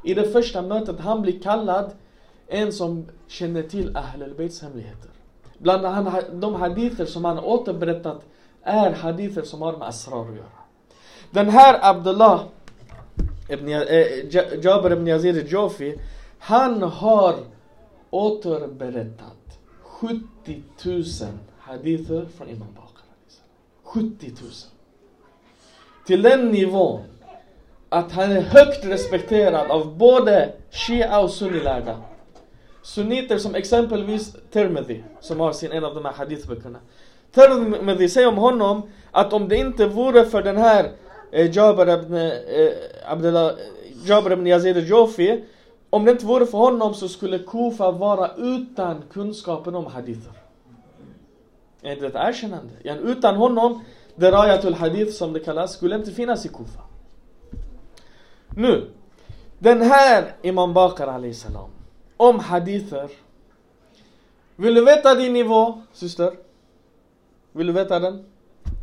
I 0.02 0.14
det 0.14 0.24
första 0.32 0.62
mötet, 0.62 1.00
han 1.00 1.22
blir 1.22 1.40
kallad 1.40 1.90
en 2.46 2.72
som 2.72 3.06
känner 3.26 3.62
till 3.62 3.96
Ahl 3.96 4.22
al-Baits 4.22 4.62
hemligheter. 4.62 5.10
Bland 5.58 6.06
de 6.32 6.54
hadither 6.54 7.04
som 7.04 7.24
han 7.24 7.38
återberättat 7.38 8.24
är 8.62 8.92
hadither 8.92 9.42
som 9.42 9.62
har 9.62 9.72
med 9.76 9.88
Asrar 9.88 10.28
att 10.28 10.36
göra. 10.36 10.46
Den 11.30 11.48
här 11.48 11.78
Abdullah 11.82 12.40
ibn, 13.48 13.68
äh, 13.68 14.64
Jabir 14.64 14.92
ibn 14.92 15.06
Yazid 15.06 15.48
Jofi, 15.48 15.98
han 16.38 16.82
har 16.82 17.36
återberättat 18.10 19.58
70 19.82 20.62
000 20.84 21.04
hadither 21.58 22.26
från 22.36 22.48
Imam 22.48 22.68
Bakr. 22.74 23.02
70 23.82 24.26
000. 24.26 24.50
Till 26.06 26.22
den 26.22 26.48
nivån 26.48 27.04
att 27.88 28.12
han 28.12 28.32
är 28.32 28.40
högt 28.40 28.84
respekterad 28.84 29.70
av 29.70 29.96
både 29.96 30.52
shia 30.70 31.20
och 31.20 31.30
sunnilärda. 31.30 31.96
Sunniter 32.82 33.38
som 33.38 33.54
exempelvis 33.54 34.36
Tirmidhi, 34.52 35.04
som 35.20 35.40
har 35.40 35.52
sin 35.52 35.72
en 35.72 35.84
av 35.84 35.94
de 35.94 36.04
här 36.04 36.12
hadithböckerna. 36.12 36.78
Tirmidhi 37.34 38.08
säger 38.08 38.28
om 38.28 38.36
honom 38.36 38.82
att 39.10 39.32
om 39.32 39.48
det 39.48 39.56
inte 39.56 39.86
vore 39.86 40.24
för 40.24 40.42
den 40.42 40.56
här 40.56 40.90
eh, 41.32 41.56
Jabir 41.56 41.88
ibn, 41.88 42.14
eh, 42.14 42.32
Abdullah, 43.06 43.46
eh, 43.46 43.54
Jabir 44.04 44.32
ibn 44.32 44.46
Yazid 44.46 44.76
al-Jofi, 44.76 45.44
om 45.90 46.04
det 46.04 46.10
inte 46.10 46.26
vore 46.26 46.46
för 46.46 46.58
honom 46.58 46.94
så 46.94 47.08
skulle 47.08 47.38
Kufa 47.38 47.90
vara 47.90 48.30
utan 48.36 49.02
kunskapen 49.12 49.74
om 49.74 49.86
hadither. 49.86 50.32
Är 51.82 51.96
det 51.96 52.06
ett 52.06 52.14
erkännande? 52.14 52.72
Utan 53.02 53.36
honom, 53.36 53.84
Derayatul 54.16 54.74
Hadith 54.74 55.12
som 55.12 55.32
det 55.32 55.40
kallas, 55.40 55.72
skulle 55.72 55.96
inte 55.96 56.10
finnas 56.10 56.46
i 56.46 56.48
Kufa. 56.48 56.87
Nu, 58.58 58.90
den 59.58 59.82
här 59.82 60.36
Imam 60.42 60.74
Bakr 60.74 61.02
Ali 61.02 61.34
salam, 61.34 61.70
om 62.16 62.38
hadither. 62.38 63.10
Vill 64.56 64.74
du 64.74 64.84
veta 64.84 65.14
din 65.14 65.32
nivå, 65.32 65.82
syster? 65.92 66.36
Vill 67.52 67.66
du 67.66 67.72
veta 67.72 68.00
den? 68.00 68.24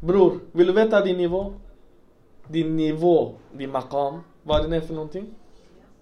Bror, 0.02 0.40
vill 0.52 0.68
du 0.68 0.74
veta 0.74 1.02
din 1.02 1.18
nivå? 1.18 1.54
Din 2.48 2.76
nivå, 2.76 3.34
din 3.52 3.72
maqam, 3.72 4.20
vad 4.44 4.64
den 4.64 4.74
är 4.74 4.82
för 4.82 4.94
någonting? 4.94 5.26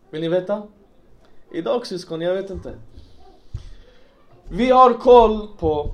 Vill 0.10 0.22
ni 0.22 0.30
veta? 0.30 0.64
Idag 1.52 1.88
syskon, 1.88 2.22
jag 2.22 2.34
vet 2.34 2.50
inte. 2.50 2.76
Vi 4.50 4.70
har 4.70 4.94
koll 4.94 5.48
på 5.60 5.92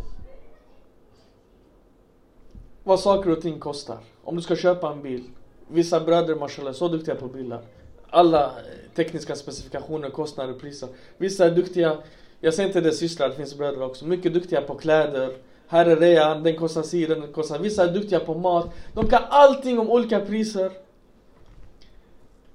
vad 2.83 2.99
saker 2.99 3.29
och 3.29 3.41
ting 3.41 3.59
kostar. 3.59 3.99
Om 4.23 4.35
du 4.35 4.41
ska 4.41 4.55
köpa 4.55 4.91
en 4.91 5.01
bil. 5.01 5.29
Vissa 5.71 5.99
bröder 5.99 6.36
mashallah 6.36 6.69
är 6.69 6.73
så 6.73 6.88
duktiga 6.88 7.15
på 7.15 7.27
bilar. 7.27 7.62
Alla 8.10 8.51
tekniska 8.95 9.36
specifikationer, 9.36 10.10
kostnader, 10.10 10.53
priser. 10.53 10.89
Vissa 11.17 11.45
är 11.45 11.51
duktiga, 11.51 11.97
jag 12.39 12.53
säger 12.53 12.69
inte 12.69 12.82
det 12.82 12.91
systrar, 12.91 13.29
det 13.29 13.36
finns 13.36 13.58
bröder 13.58 13.82
också, 13.82 14.05
mycket 14.08 14.34
duktiga 14.34 14.62
på 14.62 14.75
kläder. 14.75 15.38
Här 15.67 15.86
är 15.86 15.95
rean, 15.95 16.43
den 16.43 16.55
kostar 16.55 16.84
si, 16.84 17.05
den 17.05 17.34
kostar... 17.34 17.60
Vissa 17.60 17.84
är 17.84 17.93
duktiga 17.93 18.19
på 18.19 18.34
mat. 18.34 18.69
De 18.93 19.08
kan 19.08 19.23
allting 19.29 19.79
om 19.79 19.89
olika 19.89 20.19
priser. 20.19 20.71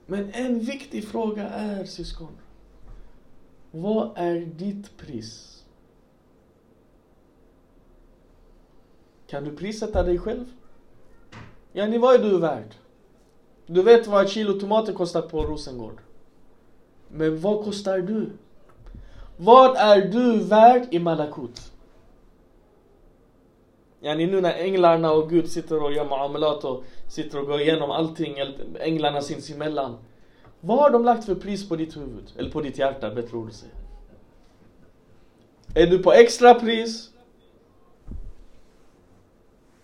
Men 0.07 0.31
en 0.33 0.61
viktig 0.61 1.09
fråga 1.09 1.49
är 1.49 1.85
syskon. 1.85 2.29
Vad 3.71 4.11
är 4.17 4.41
ditt 4.41 4.97
pris? 4.97 5.65
Kan 9.27 9.45
du 9.45 9.57
prissätta 9.57 10.03
dig 10.03 10.19
själv? 10.19 10.45
Yani 11.73 11.99
vad 11.99 12.15
är 12.15 12.19
du 12.19 12.39
värd? 12.39 12.75
Du 13.67 13.83
vet 13.83 14.07
vad 14.07 14.25
ett 14.25 14.31
kilo 14.31 14.53
tomater 14.53 14.93
kostar 14.93 15.23
på 15.23 15.43
Rosengård. 15.43 16.01
Men 17.09 17.41
vad 17.41 17.65
kostar 17.65 17.99
du? 17.99 18.31
Vad 19.37 19.77
är 19.77 20.01
du 20.01 20.39
värd 20.39 20.87
i 20.91 20.99
Malakut? 20.99 21.73
Yani 24.01 24.27
nu 24.27 24.41
när 24.41 24.55
änglarna 24.55 25.13
och 25.13 25.31
Gud 25.31 25.51
sitter 25.51 25.83
och 25.83 25.93
gör 25.93 26.05
muamalat 26.05 26.65
och 26.65 26.85
sitter 27.09 27.41
och 27.41 27.47
går 27.47 27.61
igenom 27.61 27.91
allting, 27.91 28.37
änglarna 28.81 29.21
sinsemellan. 29.21 29.97
Vad 30.61 30.79
har 30.79 30.91
de 30.91 31.05
lagt 31.05 31.25
för 31.25 31.35
pris 31.35 31.69
på 31.69 31.77
ditt 31.77 31.97
huvud? 31.97 32.33
Eller 32.37 32.51
på 32.51 32.61
ditt 32.61 32.79
hjärta, 32.79 33.11
bättre 33.11 33.37
ord 33.37 33.49
att 33.49 33.55
säga. 33.55 33.73
Är 35.75 35.87
du 35.87 35.99
på 35.99 36.13
extrapris? 36.13 37.11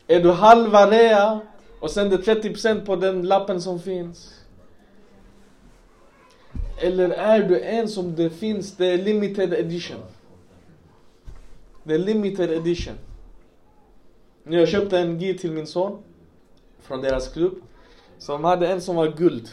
Är 0.06 0.20
du 0.20 0.30
halva 0.30 0.90
rea? 0.90 1.40
Och 1.80 1.90
sen 1.90 2.10
det 2.10 2.16
30% 2.16 2.86
på 2.86 2.96
den 2.96 3.22
lappen 3.22 3.60
som 3.60 3.80
finns? 3.80 4.34
Eller 6.82 7.10
är 7.10 7.48
du 7.48 7.60
en 7.60 7.88
som 7.88 8.16
det 8.16 8.30
finns, 8.30 8.76
det 8.76 8.86
är 8.86 8.98
limited 8.98 9.52
edition? 9.52 10.00
Det 11.84 11.94
är 11.94 11.98
limited 11.98 12.50
edition. 12.50 12.94
Nu 14.42 14.58
jag 14.58 14.68
köpte 14.68 14.98
en 14.98 15.20
gi 15.20 15.38
till 15.38 15.52
min 15.52 15.66
son 15.66 16.02
från 16.80 17.00
deras 17.00 17.32
klubb. 17.32 17.54
Som 18.18 18.44
hade 18.44 18.68
en 18.68 18.80
som 18.80 18.96
var 18.96 19.08
guld. 19.08 19.48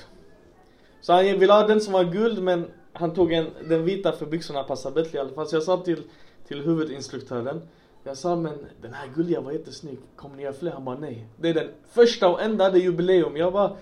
Så 1.02 1.14
han 1.14 1.40
ville 1.40 1.54
ha 1.54 1.68
den 1.68 1.82
som 1.82 1.94
var 1.94 2.04
guld 2.04 2.44
men 2.44 2.66
han 2.94 3.14
tog 3.14 3.34
en, 3.34 3.48
den 3.68 3.84
vita 3.84 4.12
för 4.12 4.26
byxorna 4.26 4.64
passar 4.64 4.92
bättre 4.92 5.18
i 5.18 5.22
alla 5.22 5.30
fall. 5.30 5.48
Så 5.48 5.56
jag 5.56 5.64
sa 5.64 5.78
till, 5.78 6.04
till 6.48 6.62
huvudinstruktören. 6.62 7.62
Jag 8.08 8.18
sa 8.18 8.36
men 8.36 8.54
den 8.82 8.94
här 8.94 9.08
gulliga 9.16 9.42
var 9.42 9.52
jättesnygg. 9.52 10.00
Kommer 10.16 10.36
ni 10.36 10.44
göra 10.44 10.54
fler? 10.54 10.72
Han 10.72 10.86
bara 10.86 10.98
nej. 10.98 11.26
Det 11.38 11.50
är 11.50 11.54
den 11.54 11.70
första 11.92 12.30
och 12.30 12.42
enda, 12.42 12.70
det 12.70 12.80
är 12.80 12.82
jubileum. 12.82 13.38
Jag 13.38 13.54
bara, 13.54 13.76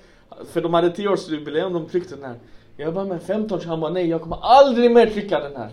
för 0.46 0.62
de 0.62 0.74
hade 0.74 0.92
10 0.92 1.10
års 1.10 1.30
jubileum, 1.30 1.74
de 1.74 1.86
tryckte 1.86 2.16
den 2.16 2.26
här. 2.26 2.40
Jag 2.78 2.94
bara 2.94 3.06
men 3.06 3.20
15 3.20 3.62
han 3.66 3.80
bara 3.80 3.92
nej 3.92 4.10
jag 4.10 4.22
kommer 4.22 4.38
aldrig 4.42 4.92
mer 4.92 5.08
trycka 5.08 5.40
den 5.40 5.56
här. 5.56 5.72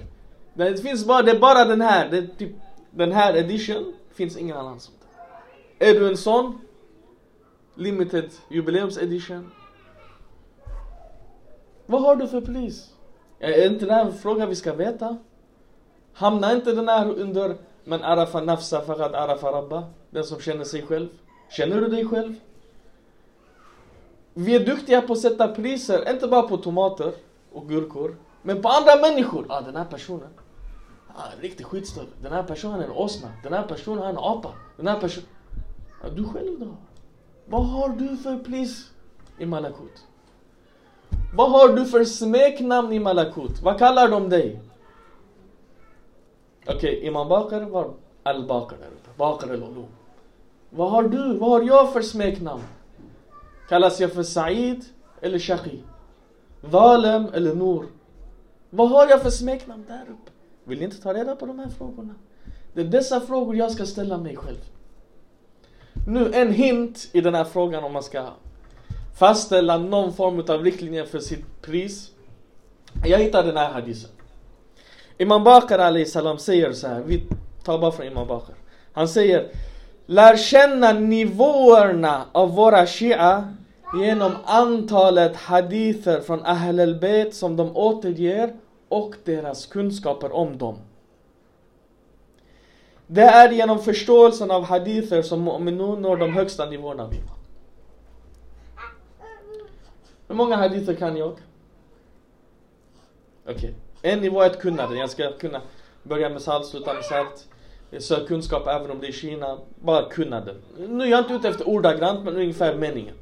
Det 0.54 0.82
finns 0.82 1.06
bara, 1.06 1.22
det 1.22 1.30
är 1.30 1.38
bara 1.38 1.64
den 1.64 1.80
här. 1.80 2.10
Det 2.10 2.18
är 2.18 2.26
typ, 2.38 2.52
den 2.90 3.12
här 3.12 3.36
edition 3.36 3.92
finns 4.14 4.36
ingen 4.36 4.56
annan 4.56 4.80
som 4.80 4.94
den. 5.00 5.88
Är 5.88 6.00
du 6.00 6.08
en 6.08 6.16
sån? 6.16 6.60
Limited 7.74 8.30
jubileums 8.48 8.98
edition. 8.98 9.50
Vad 11.86 12.02
har 12.02 12.16
du 12.16 12.28
för 12.28 12.40
pris? 12.40 12.90
Är 13.38 13.66
inte 13.66 13.86
det 13.86 13.92
här 13.92 14.04
en 14.04 14.12
fråga 14.12 14.46
vi 14.46 14.54
ska 14.54 14.72
veta? 14.72 15.16
Hamnar 16.12 16.54
inte 16.54 16.72
den 16.72 16.88
här 16.88 17.10
under 17.10 17.56
men 17.84 18.02
arafa 18.02 18.40
nafsa 18.40 18.80
farad 18.80 19.14
arafa 19.14 19.52
rabba? 19.52 19.84
Den 20.10 20.24
som 20.24 20.40
känner 20.40 20.64
sig 20.64 20.82
själv. 20.82 21.08
Känner 21.50 21.80
du 21.80 21.88
dig 21.88 22.08
själv? 22.08 22.34
Vi 24.34 24.54
är 24.54 24.66
duktiga 24.66 25.02
på 25.02 25.12
att 25.12 25.18
sätta 25.18 25.48
priser, 25.48 26.10
inte 26.10 26.28
bara 26.28 26.42
på 26.42 26.56
tomater 26.56 27.12
och 27.52 27.68
gurkor, 27.68 28.16
men 28.42 28.62
på 28.62 28.68
andra 28.68 28.96
människor. 28.96 29.46
Ah, 29.48 29.60
den 29.60 29.76
här 29.76 29.84
personen, 29.84 30.28
ah, 31.14 31.28
riktig 31.40 31.66
skitstövel. 31.66 32.10
Den 32.22 32.32
här 32.32 32.42
personen 32.42 32.80
är 32.80 32.84
en 32.84 32.90
åsna. 32.90 33.28
Den 33.42 33.52
här 33.52 33.62
personen 33.62 34.04
är 34.04 34.08
en 34.08 34.18
apa. 34.18 34.52
Den 34.76 34.86
här 34.86 35.00
personen... 35.00 35.28
Ah, 36.04 36.08
du 36.08 36.24
själv 36.24 36.60
då? 36.60 36.76
Vad 37.46 37.66
har 37.66 37.88
du 37.88 38.16
för 38.16 38.38
pris 38.38 38.90
i 39.38 39.46
Malakut? 39.46 40.06
Vad 41.34 41.50
har 41.50 41.68
du 41.68 41.86
för 41.86 42.04
smeknamn 42.04 42.92
i 42.92 42.98
Malakut? 42.98 43.62
Vad 43.62 43.78
kallar 43.78 44.08
de 44.08 44.28
dig? 44.28 44.60
Okej, 46.66 46.76
okay, 46.76 47.06
Imam 47.06 47.28
Bakr 47.28 47.60
var 47.60 47.94
Al-Bakr 48.22 48.76
där 48.76 48.86
uppe. 48.86 49.10
Bakr 49.16 49.50
al-Ulum. 49.50 49.86
Vad 50.70 50.90
har 50.90 51.02
du? 51.02 51.38
Vad 51.38 51.50
har 51.50 51.62
jag 51.62 51.92
för 51.92 52.02
smeknamn? 52.02 52.62
Kallas 53.68 54.00
jag 54.00 54.12
för 54.12 54.22
Said 54.22 54.84
eller 55.20 55.38
Shaqi? 55.38 55.82
Valem 56.60 57.26
eller 57.34 57.54
Nur? 57.54 57.86
Vad 58.70 58.88
har 58.88 59.08
jag 59.08 59.22
för 59.22 59.30
smeknamn 59.30 59.84
där 59.88 60.02
uppe? 60.02 60.30
Vill 60.64 60.78
ni 60.78 60.84
inte 60.84 61.02
ta 61.02 61.14
reda 61.14 61.36
på 61.36 61.46
de 61.46 61.58
här 61.58 61.68
frågorna? 61.68 62.14
Det 62.74 62.80
är 62.80 62.84
dessa 62.84 63.20
frågor 63.20 63.56
jag 63.56 63.70
ska 63.70 63.86
ställa 63.86 64.18
mig 64.18 64.36
själv. 64.36 64.60
Nu 66.06 66.32
en 66.34 66.52
hint 66.52 67.08
i 67.12 67.20
den 67.20 67.34
här 67.34 67.44
frågan 67.44 67.84
om 67.84 67.92
man 67.92 68.02
ska 68.02 68.28
fastställa 69.18 69.78
någon 69.78 70.12
form 70.12 70.44
av 70.48 70.64
riktlinjer 70.64 71.04
för 71.04 71.18
sitt 71.18 71.62
pris. 71.62 72.10
Jag 73.04 73.18
hittade 73.18 73.48
den 73.48 73.56
här 73.56 73.72
hadisen. 73.72 74.10
Imam 75.22 75.44
Bakr 75.44 75.78
Ali 75.78 76.06
salam 76.06 76.38
säger 76.38 76.72
så 76.72 76.88
här, 76.88 77.02
vi 77.06 77.26
tar 77.64 77.78
bara 77.78 77.92
från 77.92 78.06
Imam 78.06 78.26
Bakr. 78.26 78.52
Han 78.92 79.08
säger 79.08 79.50
Lär 80.06 80.36
känna 80.36 80.92
nivåerna 80.92 82.24
av 82.32 82.54
våra 82.54 82.86
shia 82.86 83.54
genom 84.00 84.32
antalet 84.44 85.36
hadither 85.36 86.20
från 86.20 86.42
Ahl 86.44 86.80
al-Bayt 86.80 87.34
som 87.34 87.56
de 87.56 87.76
återger 87.76 88.56
och 88.88 89.14
deras 89.24 89.66
kunskaper 89.66 90.32
om 90.32 90.58
dem. 90.58 90.78
Det 93.06 93.22
är 93.22 93.50
genom 93.50 93.78
förståelsen 93.78 94.50
av 94.50 94.64
hadither 94.64 95.22
som 95.22 95.48
mu'minun 95.48 96.00
når 96.00 96.16
de 96.16 96.32
högsta 96.32 96.66
nivåerna. 96.66 97.10
Hur 100.28 100.34
många 100.34 100.56
hadither 100.56 100.94
kan 100.94 101.16
jag? 101.16 101.30
Okej. 103.44 103.54
Okay. 103.54 103.72
En 104.02 104.20
nivå 104.20 104.40
är 104.40 104.46
att 104.46 104.60
kunna 104.60 104.86
den. 104.86 104.98
Jag 104.98 105.10
ska 105.10 105.32
kunna 105.32 105.60
börja 106.02 106.28
med 106.28 106.42
salt, 106.42 106.66
sluta 106.66 106.94
med 106.94 107.04
salt. 107.04 107.48
Sök 107.98 108.28
kunskap 108.28 108.66
även 108.66 108.90
om 108.90 109.00
det 109.00 109.06
är 109.06 109.12
Kina. 109.12 109.58
Bara 109.80 110.08
kunna 110.08 110.40
den. 110.40 110.56
Nu 110.88 111.04
är 111.04 111.08
jag 111.08 111.20
inte 111.20 111.34
ute 111.34 111.48
efter 111.48 111.68
ordagrant, 111.68 112.24
men 112.24 112.36
ungefär 112.36 112.76
meningen. 112.76 113.14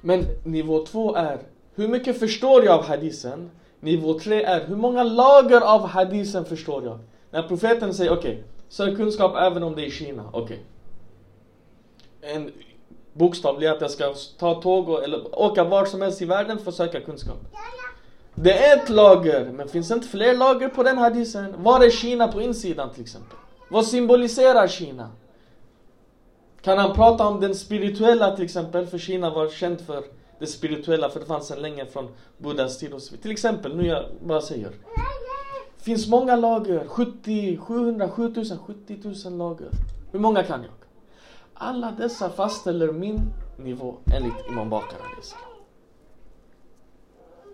Men 0.00 0.24
nivå 0.44 0.86
två 0.86 1.14
är, 1.14 1.38
hur 1.74 1.88
mycket 1.88 2.18
förstår 2.18 2.64
jag 2.64 2.78
av 2.78 2.84
hadisen? 2.84 3.50
Nivå 3.80 4.18
tre 4.18 4.42
är, 4.42 4.64
hur 4.66 4.76
många 4.76 5.02
lager 5.02 5.60
av 5.60 5.86
hadisen 5.86 6.44
förstår 6.44 6.84
jag? 6.84 6.98
När 7.30 7.42
profeten 7.42 7.94
säger, 7.94 8.12
okej, 8.12 8.32
okay, 8.32 8.42
sök 8.68 8.96
kunskap 8.96 9.36
även 9.36 9.62
om 9.62 9.74
det 9.74 9.86
är 9.86 9.90
Kina. 9.90 10.30
Okej. 10.32 10.64
Okay. 12.20 12.32
En 12.34 12.52
bokstavlig 13.12 13.66
att 13.66 13.80
jag 13.80 13.90
ska 13.90 14.14
ta 14.38 14.54
tåg 14.54 14.88
och, 14.88 15.04
eller 15.04 15.40
åka 15.42 15.64
var 15.64 15.84
som 15.84 16.02
helst 16.02 16.22
i 16.22 16.24
världen 16.24 16.58
för 16.58 16.70
att 16.70 16.76
söka 16.76 17.00
kunskap. 17.00 17.38
Det 18.38 18.58
är 18.58 18.76
ett 18.76 18.88
lager, 18.88 19.52
men 19.52 19.68
finns 19.68 19.88
det 19.88 19.94
inte 19.94 20.08
fler 20.08 20.36
lager 20.36 20.68
på 20.68 20.82
den 20.82 20.98
hadisen? 20.98 21.54
Var 21.62 21.84
är 21.84 21.90
Kina 21.90 22.28
på 22.28 22.40
insidan 22.40 22.90
till 22.90 23.02
exempel? 23.02 23.38
Vad 23.68 23.86
symboliserar 23.86 24.68
Kina? 24.68 25.10
Kan 26.62 26.78
han 26.78 26.94
prata 26.94 27.26
om 27.26 27.40
den 27.40 27.54
spirituella 27.54 28.36
till 28.36 28.44
exempel? 28.44 28.86
För 28.86 28.98
Kina 28.98 29.30
var 29.30 29.48
känt 29.48 29.80
för 29.80 30.04
det 30.38 30.46
spirituella, 30.46 31.10
för 31.10 31.20
det 31.20 31.26
fanns 31.26 31.46
sedan 31.46 31.62
länge 31.62 31.86
från 31.86 32.08
Buddhas 32.38 32.78
tid 32.78 32.92
och 32.92 33.02
så 33.02 33.10
vidare. 33.10 33.22
Till 33.22 33.30
exempel, 33.30 33.76
nu 33.76 33.86
jag 33.86 34.04
bara 34.20 34.40
säger. 34.40 34.70
Det 35.78 35.84
finns 35.84 36.08
många 36.08 36.36
lager, 36.36 36.86
70, 36.86 37.56
700, 37.56 38.08
7000, 38.08 38.58
70 38.58 39.28
000 39.28 39.38
lager. 39.38 39.68
Hur 40.12 40.18
många 40.18 40.42
kan 40.42 40.62
jag? 40.62 40.72
Alla 41.54 41.90
dessa 41.90 42.30
fastställer 42.30 42.92
min 42.92 43.20
nivå 43.58 43.96
enligt 44.14 44.48
Imam 44.48 44.70
Bakar. 44.70 44.98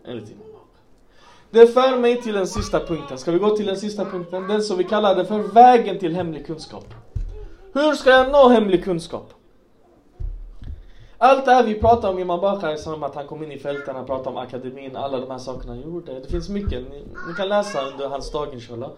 Enligt 0.04 0.30
Imam 0.30 0.51
det 1.52 1.66
för 1.66 1.98
mig 1.98 2.22
till 2.22 2.34
den 2.34 2.46
sista 2.46 2.80
punkten. 2.80 3.18
Ska 3.18 3.30
vi 3.32 3.38
gå 3.38 3.56
till 3.56 3.66
den 3.66 3.76
sista 3.76 4.04
punkten? 4.04 4.48
Den 4.48 4.62
som 4.62 4.78
vi 4.78 4.84
kallar 4.84 5.14
det 5.14 5.24
för 5.24 5.38
vägen 5.38 5.98
till 5.98 6.14
hemlig 6.14 6.46
kunskap. 6.46 6.84
Hur 7.72 7.92
ska 7.94 8.10
jag 8.10 8.32
nå 8.32 8.48
hemlig 8.48 8.84
kunskap? 8.84 9.32
Allt 11.18 11.44
det 11.44 11.52
här 11.52 11.64
vi 11.64 11.74
pratar 11.74 12.10
om 12.10 12.18
Imam 12.18 12.40
Bakar, 12.40 12.76
som 12.76 13.02
att 13.02 13.14
han 13.14 13.26
kom 13.26 13.42
in 13.42 13.52
i 13.52 13.58
fälten, 13.58 13.96
han 13.96 14.06
pratade 14.06 14.30
om 14.30 14.36
akademin, 14.36 14.96
alla 14.96 15.20
de 15.20 15.30
här 15.30 15.38
sakerna 15.38 15.72
han 15.72 15.82
gjorde. 15.82 16.20
Det 16.20 16.28
finns 16.28 16.48
mycket, 16.48 16.90
ni, 16.90 17.04
ni 17.28 17.34
kan 17.36 17.48
läsa 17.48 17.86
under 17.86 18.08
hans 18.08 18.32
dag 18.32 18.54
inshallah. 18.54 18.90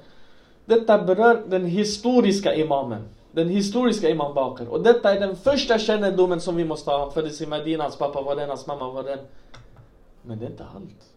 Detta 0.65 0.99
berör 0.99 1.43
den 1.47 1.65
historiska 1.65 2.55
imamen. 2.55 3.09
Den 3.33 3.49
historiska 3.49 4.09
Imam 4.09 4.35
Bakr. 4.35 4.69
Och 4.69 4.83
detta 4.83 5.15
är 5.15 5.21
den 5.21 5.37
första 5.37 5.79
kännedomen 5.79 6.41
som 6.41 6.57
vi 6.57 6.65
måste 6.65 6.91
ha. 6.91 6.99
Han 6.99 7.13
föddes 7.13 7.41
i 7.41 7.47
Medina, 7.47 7.85
hans 7.85 7.97
pappa 7.97 8.23
var 8.23 8.37
den, 8.37 8.49
hans 8.49 8.67
mamma 8.67 8.91
var 8.91 9.03
den. 9.03 9.19
Men 10.23 10.39
det 10.39 10.47
är 10.47 10.51
inte 10.51 10.67
allt. 10.75 11.14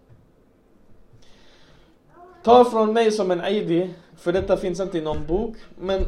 Ta 2.48 2.66
från 2.66 2.94
mig 2.94 3.12
som 3.12 3.32
en 3.32 3.42
aidi, 3.42 3.90
för 4.16 4.34
detta 4.34 4.58
finns 4.58 4.80
inte 4.80 4.98
i 4.98 5.02
någon 5.02 5.26
bok. 5.26 5.56
Men 5.76 6.06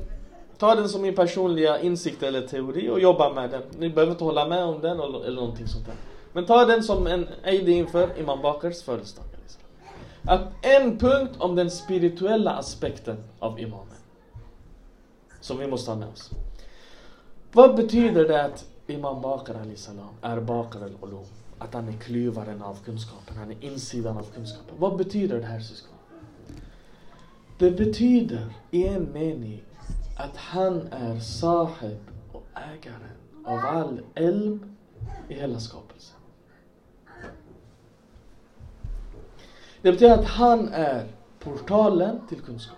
ta 0.57 0.75
den 0.75 0.89
som 0.89 1.01
min 1.01 1.15
personliga 1.15 1.79
insikt 1.79 2.23
eller 2.23 2.47
teori 2.47 2.89
och 2.89 2.99
jobba 2.99 3.33
med 3.33 3.49
den. 3.49 3.61
Ni 3.79 3.89
behöver 3.89 4.11
inte 4.11 4.23
hålla 4.23 4.47
med 4.47 4.63
om 4.63 4.81
den 4.81 4.99
eller, 4.99 5.25
eller 5.25 5.35
någonting 5.35 5.67
sånt 5.67 5.85
där. 5.85 5.95
Men 6.33 6.45
ta 6.45 6.65
den 6.65 6.83
som 6.83 7.07
en 7.07 7.27
aidi 7.43 7.71
inför 7.71 8.19
Imam 8.19 8.41
Bakrs 8.41 8.83
födelsedag. 8.83 9.25
Att 10.23 10.41
en 10.61 10.97
punkt 10.97 11.31
om 11.37 11.55
den 11.55 11.71
spirituella 11.71 12.51
aspekten 12.51 13.23
av 13.39 13.59
imamen. 13.59 13.97
Som 15.41 15.57
vi 15.57 15.67
måste 15.67 15.91
ha 15.91 15.97
med 15.97 16.07
oss. 16.07 16.31
Vad 17.51 17.75
betyder 17.75 18.27
det 18.27 18.45
att 18.45 18.65
Imam 18.87 19.21
Bakr 19.21 19.55
Ali 19.61 19.75
salam 19.75 20.09
är 20.21 20.41
Bakr 20.41 20.83
al-Ulum? 20.83 21.25
Att 21.57 21.73
han 21.73 21.87
är 21.87 21.93
klyvaren 21.93 22.61
av 22.61 22.77
kunskapen, 22.85 23.37
han 23.37 23.51
är 23.51 23.57
insidan 23.61 24.17
av 24.17 24.25
kunskapen. 24.35 24.75
Vad 24.77 24.97
betyder 24.97 25.39
det 25.39 25.45
här 25.45 25.59
syskon? 25.59 25.98
Det 27.59 27.71
betyder 27.71 28.53
i 28.71 28.87
en 28.87 29.13
mening 29.13 29.63
att 30.17 30.37
han 30.37 30.87
är 30.91 31.19
sahib 31.19 31.99
och 32.31 32.43
ägaren 32.55 33.45
av 33.45 33.59
all 33.59 34.01
elm 34.15 34.75
i 35.29 35.33
hela 35.33 35.59
skapelsen. 35.59 36.15
Det 39.81 39.91
betyder 39.91 40.13
att 40.13 40.25
han 40.25 40.67
är 40.73 41.07
portalen 41.39 42.19
till 42.29 42.41
kunskap. 42.41 42.77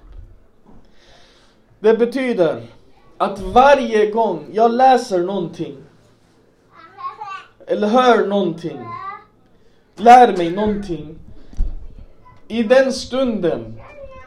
Det 1.80 1.94
betyder 1.94 2.68
att 3.18 3.40
varje 3.40 4.12
gång 4.12 4.50
jag 4.52 4.72
läser 4.72 5.24
någonting 5.24 5.78
eller 7.68 7.88
hör 7.88 8.28
någonting, 8.28 8.80
lär 9.96 10.38
mig 10.38 10.52
någonting 10.52 11.20
i 12.48 12.64
den 12.64 12.94
stunden 12.94 13.82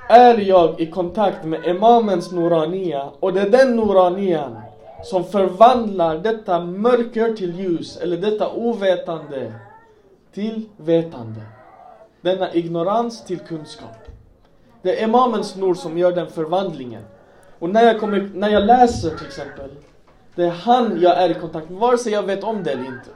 är 0.08 0.38
jag 0.38 0.80
i 0.80 0.90
kontakt 0.90 1.44
med 1.44 1.64
Imamens 1.64 2.32
Norania 2.32 3.10
och 3.20 3.32
det 3.32 3.40
är 3.40 3.50
den 3.50 3.76
Noranian 3.76 4.56
som 5.04 5.24
förvandlar 5.24 6.18
detta 6.18 6.60
mörker 6.60 7.36
till 7.36 7.60
ljus 7.60 7.96
eller 7.96 8.16
detta 8.16 8.50
ovetande 8.50 9.52
till 10.32 10.68
vetande. 10.76 11.40
Denna 12.20 12.52
ignorans 12.52 13.24
till 13.24 13.38
kunskap. 13.38 14.08
Det 14.82 15.00
är 15.00 15.04
Imamens 15.04 15.56
Nur 15.56 15.74
som 15.74 15.98
gör 15.98 16.12
den 16.12 16.30
förvandlingen. 16.30 17.02
Och 17.58 17.70
när 17.70 17.84
jag, 17.84 18.00
kommer, 18.00 18.30
när 18.34 18.48
jag 18.48 18.64
läser 18.64 19.10
till 19.10 19.26
exempel, 19.26 19.70
det 20.34 20.44
är 20.44 20.50
han 20.50 20.98
jag 21.00 21.18
är 21.18 21.30
i 21.30 21.34
kontakt 21.34 21.70
med, 21.70 21.78
vare 21.78 21.98
sig 21.98 22.12
jag 22.12 22.22
vet 22.22 22.44
om 22.44 22.62
det 22.62 22.72
eller 22.72 22.84
inte. 22.84 23.10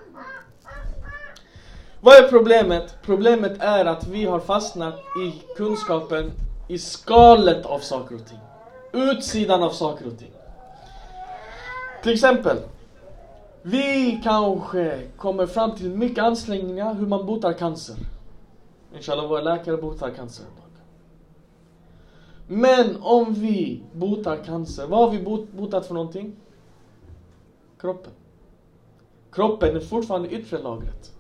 Vad 2.01 2.15
är 2.15 2.29
problemet? 2.29 2.97
Problemet 3.03 3.53
är 3.59 3.85
att 3.85 4.07
vi 4.07 4.25
har 4.25 4.41
fastnat 4.41 4.95
i 4.95 5.55
kunskapen 5.57 6.31
i 6.69 6.79
skalet 6.79 7.67
av 7.67 7.79
saker 7.79 8.15
och 8.15 8.27
ting. 8.27 8.39
Utsidan 8.93 9.63
av 9.63 9.71
saker 9.71 10.07
och 10.07 10.19
ting. 10.19 10.33
Till 12.03 12.13
exempel, 12.13 12.57
vi 13.63 14.21
kanske 14.25 15.07
kommer 15.17 15.47
fram 15.47 15.77
till 15.77 15.91
mycket 15.91 16.25
ansträngningar 16.25 16.95
hur 16.95 17.07
man 17.07 17.27
botar 17.27 17.53
cancer. 17.53 17.97
Inshallah, 18.95 19.29
våra 19.29 19.41
läkare 19.41 19.77
botar 19.77 20.11
cancer. 20.11 20.47
Men 22.47 22.97
om 23.03 23.35
vi 23.35 23.83
botar 23.93 24.37
cancer, 24.37 24.87
vad 24.87 25.01
har 25.01 25.11
vi 25.11 25.25
bot 25.25 25.53
botat 25.53 25.87
för 25.87 25.95
någonting? 25.95 26.37
Kroppen. 27.81 28.13
Kroppen 29.33 29.77
är 29.77 29.81
fortfarande 29.81 30.29
yttre 30.29 30.59
lagret. 30.59 31.13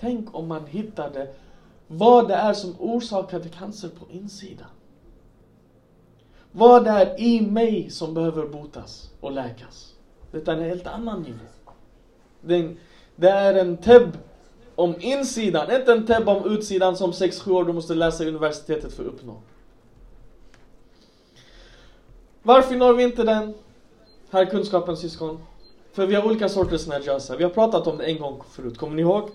Tänk 0.00 0.34
om 0.34 0.48
man 0.48 0.66
hittade 0.66 1.34
vad 1.88 2.28
det 2.28 2.34
är 2.34 2.52
som 2.52 2.74
orsakade 2.78 3.48
cancer 3.48 3.88
på 3.88 4.12
insidan. 4.12 4.68
Vad 6.52 6.84
det 6.84 6.90
är 6.90 7.20
i 7.20 7.40
mig 7.40 7.90
som 7.90 8.14
behöver 8.14 8.46
botas 8.46 9.10
och 9.20 9.32
läkas. 9.32 9.94
Detta 10.32 10.52
är 10.52 10.56
en 10.56 10.64
helt 10.64 10.86
annan 10.86 11.22
nivå. 11.22 11.44
Det 13.16 13.28
är 13.28 13.54
en 13.54 13.76
tebb 13.76 14.18
om 14.74 14.94
insidan, 15.00 15.70
inte 15.70 15.92
en 15.92 16.06
tebb 16.06 16.28
om 16.28 16.52
utsidan 16.52 16.96
som 16.96 17.10
6-7 17.10 17.50
år 17.50 17.64
du 17.64 17.72
måste 17.72 17.94
läsa 17.94 18.24
i 18.24 18.28
universitetet 18.28 18.92
för 18.92 19.02
att 19.02 19.08
uppnå. 19.14 19.36
Varför 22.42 22.76
når 22.76 22.94
vi 22.94 23.02
inte 23.02 23.24
den 23.24 23.54
här 24.30 24.44
kunskapen 24.44 24.96
syskon? 24.96 25.42
För 25.92 26.06
vi 26.06 26.14
har 26.14 26.26
olika 26.26 26.48
sorters 26.48 26.86
najasa. 26.86 27.36
Vi 27.36 27.44
har 27.44 27.50
pratat 27.50 27.86
om 27.86 27.98
det 27.98 28.04
en 28.04 28.18
gång 28.18 28.42
förut, 28.50 28.78
kommer 28.78 28.96
ni 28.96 29.02
ihåg? 29.02 29.30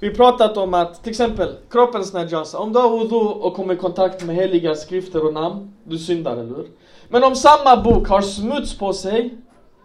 Vi 0.00 0.08
har 0.08 0.14
pratat 0.14 0.56
om 0.56 0.74
att, 0.74 1.02
till 1.02 1.10
exempel, 1.10 1.56
kroppens 1.70 2.12
najasa. 2.12 2.58
Om 2.58 2.72
du 2.72 2.78
har 2.78 2.98
wudu 2.98 3.16
och 3.16 3.54
kommer 3.54 3.74
i 3.74 3.76
kontakt 3.76 4.24
med 4.24 4.36
heliga 4.36 4.74
skrifter 4.74 5.26
och 5.26 5.34
namn, 5.34 5.74
du 5.84 5.98
syndar, 5.98 6.32
eller 6.32 6.56
hur? 6.56 6.66
Men 7.08 7.24
om 7.24 7.34
samma 7.34 7.82
bok 7.82 8.08
har 8.08 8.20
smuts 8.20 8.78
på 8.78 8.92
sig, 8.92 9.36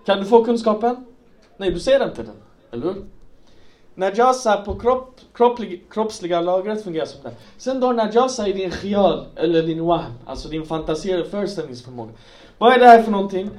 kan 0.06 0.19
du 0.19 0.26
få 0.26 0.43
kunskapen? 0.43 1.06
Nej, 1.58 1.71
du 1.71 1.80
ser 1.80 2.04
inte 2.04 2.23
den, 2.23 2.36
eller 2.71 2.84
hur? 2.84 3.06
Najasa 3.95 4.58
på 4.58 4.80
kropp, 4.80 5.19
kropplig, 5.34 5.86
kroppsliga 5.89 6.41
lagret 6.41 6.84
fungerar 6.84 7.06
som 7.06 7.23
det. 7.23 7.36
Sen 7.58 7.80
du 7.80 7.86
har 7.86 7.93
najasa 7.93 8.47
i 8.47 8.54
din 8.54 8.71
khial, 8.71 9.26
eller 9.36 9.63
din 9.63 9.86
wahm, 9.86 10.12
alltså 10.26 10.49
din 10.49 10.65
fantasi 10.65 11.12
eller 11.12 11.26
föreställningsförmåga. 11.26 12.12
Vad 12.58 12.73
är 12.73 12.80
det 12.80 12.86
här 12.86 13.04
för 13.04 13.12
någonting? 13.12 13.49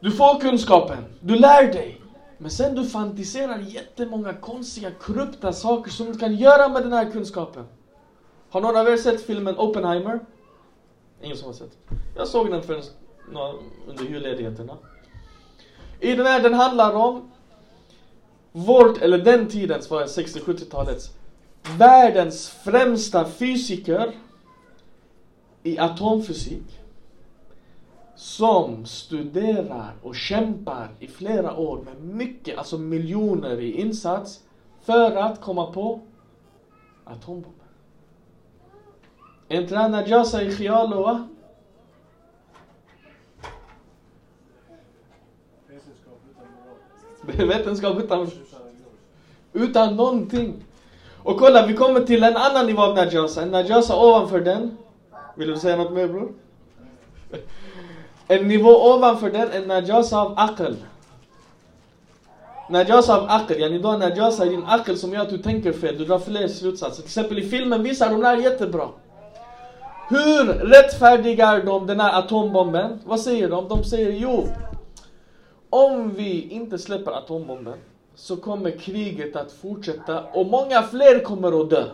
Du 0.00 0.10
får 0.10 0.40
kunskapen, 0.40 1.04
du 1.20 1.36
lär 1.36 1.72
dig. 1.72 2.00
Men 2.38 2.50
sen 2.50 2.74
du 2.74 2.84
fantiserar 2.84 3.58
jättemånga 3.58 4.34
konstiga, 4.34 4.90
korrupta 4.90 5.52
saker 5.52 5.90
som 5.90 6.12
du 6.12 6.18
kan 6.18 6.34
göra 6.34 6.68
med 6.68 6.82
den 6.82 6.92
här 6.92 7.10
kunskapen. 7.10 7.64
Har 8.50 8.60
någon 8.60 8.76
av 8.76 8.88
er 8.88 8.96
sett 8.96 9.20
filmen 9.20 9.58
Oppenheimer? 9.58 10.20
Ingen 11.22 11.36
som 11.36 11.46
har 11.46 11.54
sett? 11.54 11.78
Jag 12.16 12.28
såg 12.28 12.50
den 12.50 12.62
för 12.62 12.82
några, 13.32 13.52
under 13.86 14.04
julledigheterna. 14.04 14.76
I 16.00 16.14
den 16.14 16.26
här, 16.26 16.42
den 16.42 16.54
handlar 16.54 16.92
om 16.94 17.30
vårt, 18.52 18.98
eller 18.98 19.18
den 19.18 19.48
tidens, 19.48 19.90
var 19.90 20.02
60-70-talets, 20.02 21.10
världens 21.78 22.48
främsta 22.48 23.24
fysiker 23.24 24.12
i 25.62 25.78
atomfysik 25.78 26.77
som 28.18 28.86
studerar 28.86 29.92
och 30.02 30.14
kämpar 30.14 30.88
i 30.98 31.08
flera 31.08 31.56
år 31.56 31.80
med 31.84 32.16
mycket, 32.16 32.58
alltså 32.58 32.78
miljoner 32.78 33.60
i 33.60 33.80
insats 33.80 34.40
för 34.82 35.16
att 35.16 35.40
komma 35.40 35.72
på 35.72 36.00
atombomber. 37.04 37.66
Är 39.48 39.60
inte 39.60 39.74
det 39.74 39.80
här 39.80 39.88
Najasa 39.88 40.42
i 40.42 40.52
Khialo 40.52 41.02
va? 41.02 41.28
Vetenskap 47.22 47.98
utan 47.98 48.30
Utan 49.52 49.96
någonting. 49.96 50.64
Och 51.22 51.38
kolla, 51.38 51.66
vi 51.66 51.74
kommer 51.74 52.00
till 52.00 52.22
en 52.22 52.36
annan 52.36 52.66
nivå 52.66 52.82
av 52.82 52.94
Najasa. 52.94 53.42
En 53.42 53.50
Najasa 53.50 53.96
ovanför 53.96 54.40
den. 54.40 54.76
Vill 55.34 55.48
du 55.48 55.56
säga 55.56 55.76
något 55.76 55.92
mer 55.92 56.08
bror? 56.08 56.32
En 58.28 58.48
nivå 58.48 58.70
ovanför 58.70 59.30
den 59.30 59.52
är 59.52 59.66
najasa 59.66 60.20
av 60.20 60.34
akl. 60.36 60.74
Najasa 62.70 63.16
av 63.16 63.30
akl, 63.30 63.52
yani 63.52 63.78
du 63.78 63.86
har 63.86 63.98
najasa 63.98 64.46
i 64.46 64.48
din 64.48 64.64
akl 64.66 64.94
som 64.94 65.12
gör 65.12 65.22
att 65.22 65.30
du 65.30 65.38
tänker 65.38 65.72
fel, 65.72 65.98
du 65.98 66.04
drar 66.04 66.18
fler 66.18 66.48
slutsatser. 66.48 67.02
Till 67.02 67.08
exempel 67.08 67.38
i 67.38 67.48
filmen 67.48 67.82
visar 67.82 68.10
de 68.10 68.20
det 68.20 68.26
här 68.26 68.36
jättebra. 68.36 68.88
Hur 70.08 70.44
rättfärdigar 70.44 71.62
de 71.62 71.86
den 71.86 72.00
här 72.00 72.18
atombomben? 72.18 73.00
Vad 73.04 73.20
säger 73.20 73.50
de? 73.50 73.68
De 73.68 73.84
säger 73.84 74.12
jo, 74.12 74.48
om 75.70 76.14
vi 76.14 76.48
inte 76.48 76.78
släpper 76.78 77.12
atombomben 77.12 77.78
så 78.14 78.36
kommer 78.36 78.70
kriget 78.70 79.36
att 79.36 79.52
fortsätta 79.52 80.24
och 80.24 80.46
många 80.46 80.82
fler 80.82 81.24
kommer 81.24 81.60
att 81.60 81.70
dö. 81.70 81.84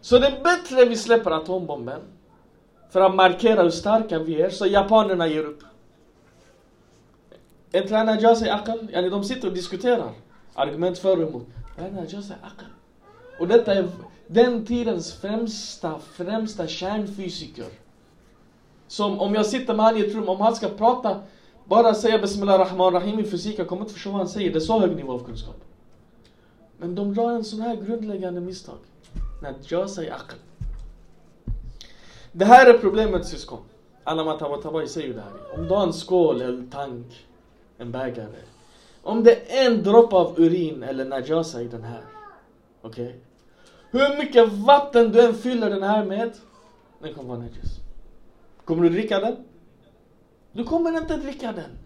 Så 0.00 0.18
det 0.18 0.26
är 0.26 0.42
bättre 0.44 0.84
vi 0.84 0.96
släpper 0.96 1.30
atombomben 1.30 2.00
för 2.90 3.00
att 3.00 3.14
markera 3.14 3.62
hur 3.62 3.70
starka 3.70 4.18
vi 4.18 4.42
är, 4.42 4.50
så 4.50 4.66
japanerna 4.66 5.26
ger 5.26 5.44
upp. 5.44 5.62
Inte 7.72 8.04
det 8.04 8.54
akal? 8.54 8.88
Yani 8.92 9.08
de 9.08 9.24
sitter 9.24 9.48
och 9.48 9.54
diskuterar 9.54 10.12
argument 10.54 10.98
för 10.98 11.22
och 11.22 11.28
emot. 11.28 11.46
Akal. 12.42 12.68
Och 13.38 13.48
detta 13.48 13.74
är 13.74 13.88
den 14.26 14.66
tidens 14.66 15.12
främsta, 15.12 15.98
främsta 15.98 16.66
kärnfysiker. 16.66 17.66
Som 18.86 19.20
om 19.20 19.34
jag 19.34 19.46
sitter 19.46 19.74
med 19.74 19.86
han 19.86 19.96
i 19.96 20.00
ett 20.00 20.14
rum, 20.14 20.28
om 20.28 20.40
han 20.40 20.56
ska 20.56 20.68
prata, 20.68 21.20
bara 21.64 21.94
säga 21.94 22.18
Bismillah 22.18 22.58
Rahman 22.58 22.92
Rahim 22.92 23.18
i 23.18 23.24
fysik, 23.24 23.58
jag 23.58 23.68
kommer 23.68 23.82
inte 23.82 23.94
förstå 23.94 24.10
vad 24.10 24.18
han 24.18 24.28
säger. 24.28 24.50
Det 24.50 24.58
är 24.58 24.60
så 24.60 24.80
hög 24.80 24.96
nivå 24.96 25.12
av 25.12 25.24
kunskap. 25.24 25.56
Men 26.78 26.94
de 26.94 27.14
drar 27.14 27.30
en 27.30 27.44
sån 27.44 27.60
här 27.60 27.76
grundläggande 27.76 28.40
misstag. 28.40 28.78
Najasa 29.42 30.02
akal. 30.02 30.38
Det 32.32 32.44
här 32.44 32.74
är 32.74 32.78
problemet 32.78 33.26
syskon. 33.26 33.58
Alla 34.04 34.24
Matabatabay 34.24 34.88
säger 34.88 35.06
ju 35.06 35.12
det 35.12 35.20
här. 35.20 35.58
Om 35.58 35.64
du 35.68 35.74
har 35.74 35.82
en 35.82 35.92
skål 35.92 36.42
eller 36.42 36.66
tank, 36.70 37.26
en 37.78 37.90
bägare. 37.92 38.36
Om 39.02 39.24
det 39.24 39.58
är 39.58 39.66
en 39.66 39.82
droppe 39.82 40.16
av 40.16 40.40
urin 40.40 40.82
eller 40.82 41.04
najasa 41.04 41.62
i 41.62 41.68
den 41.68 41.82
här. 41.82 42.04
Okej? 42.82 43.04
Okay? 43.06 43.20
Hur 43.90 44.18
mycket 44.18 44.52
vatten 44.52 45.12
du 45.12 45.20
än 45.20 45.34
fyller 45.34 45.70
den 45.70 45.82
här 45.82 46.04
med, 46.04 46.32
den 46.98 47.14
kommer 47.14 47.28
vara 47.28 47.38
najas. 47.38 47.80
Kommer 48.64 48.82
du 48.82 48.88
dricka 48.88 49.20
den? 49.20 49.36
Du 50.52 50.64
kommer 50.64 50.98
inte 50.98 51.16
dricka 51.16 51.52
den. 51.52 51.78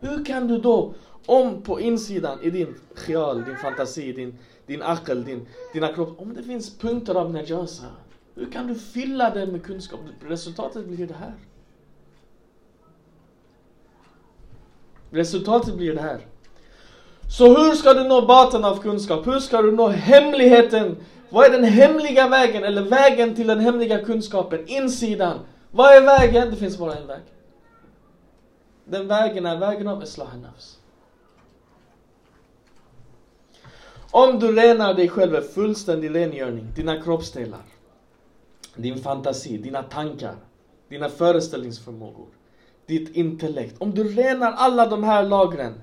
Hur 0.00 0.24
kan 0.24 0.46
du 0.46 0.58
då, 0.58 0.94
om 1.26 1.62
på 1.62 1.80
insidan 1.80 2.42
i 2.42 2.50
din 2.50 2.74
khial, 2.96 3.44
din 3.44 3.56
fantasi, 3.56 4.12
din, 4.12 4.38
din 4.66 4.82
akel, 4.82 5.24
din, 5.24 5.46
dina 5.72 5.92
kropp, 5.92 6.20
om 6.20 6.34
det 6.34 6.42
finns 6.42 6.78
punkter 6.78 7.14
av 7.14 7.32
najasa, 7.32 7.86
hur 8.34 8.50
kan 8.50 8.66
du 8.66 8.74
fylla 8.74 9.30
den 9.30 9.52
med 9.52 9.64
kunskap? 9.64 10.00
Resultatet 10.28 10.86
blir 10.86 11.06
det 11.06 11.14
här. 11.14 11.34
Resultatet 15.10 15.74
blir 15.74 15.94
det 15.94 16.00
här. 16.00 16.26
Så 17.30 17.48
hur 17.48 17.74
ska 17.74 17.94
du 17.94 18.04
nå 18.04 18.26
baten 18.26 18.64
av 18.64 18.82
kunskap? 18.82 19.26
Hur 19.26 19.38
ska 19.38 19.62
du 19.62 19.72
nå 19.72 19.88
hemligheten? 19.88 20.96
Vad 21.30 21.46
är 21.46 21.50
den 21.50 21.64
hemliga 21.64 22.28
vägen? 22.28 22.64
Eller 22.64 22.82
vägen 22.82 23.34
till 23.34 23.46
den 23.46 23.60
hemliga 23.60 24.04
kunskapen? 24.04 24.66
Insidan. 24.66 25.38
Vad 25.70 25.96
är 25.96 26.00
vägen? 26.00 26.50
Det 26.50 26.56
finns 26.56 26.78
bara 26.78 26.94
en 26.94 27.06
väg. 27.06 27.22
Den 28.84 29.08
vägen 29.08 29.46
är 29.46 29.58
vägen 29.58 29.88
av 29.88 30.02
Islah 30.02 30.36
nafs. 30.36 30.76
Om 34.10 34.38
du 34.38 34.52
renar 34.52 34.94
dig 34.94 35.08
själv 35.08 35.32
med 35.32 35.44
fullständig 35.44 36.14
rengöring, 36.14 36.72
dina 36.76 37.02
kroppsdelar, 37.02 37.60
din 38.76 38.98
fantasi, 38.98 39.58
dina 39.58 39.82
tankar, 39.82 40.36
dina 40.88 41.08
föreställningsförmågor, 41.08 42.28
ditt 42.86 43.16
intellekt. 43.16 43.74
Om 43.78 43.94
du 43.94 44.04
renar 44.04 44.52
alla 44.52 44.86
de 44.86 45.04
här 45.04 45.24
lagren 45.24 45.80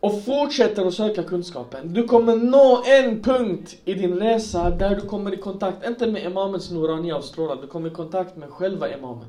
och 0.00 0.24
fortsätter 0.24 0.86
att 0.86 0.94
söka 0.94 1.22
kunskapen. 1.22 1.94
Du 1.94 2.04
kommer 2.04 2.36
nå 2.36 2.82
en 2.86 3.22
punkt 3.22 3.76
i 3.84 3.94
din 3.94 4.18
resa 4.18 4.70
där 4.70 4.96
du 4.96 5.00
kommer 5.00 5.34
i 5.34 5.36
kontakt, 5.36 5.86
inte 5.86 6.06
med 6.06 6.24
imamens 6.24 6.70
Norania 6.70 7.16
och 7.16 7.24
strålar, 7.24 7.56
du 7.56 7.66
kommer 7.66 7.90
i 7.90 7.92
kontakt 7.92 8.36
med 8.36 8.50
själva 8.50 8.94
imamen. 8.94 9.26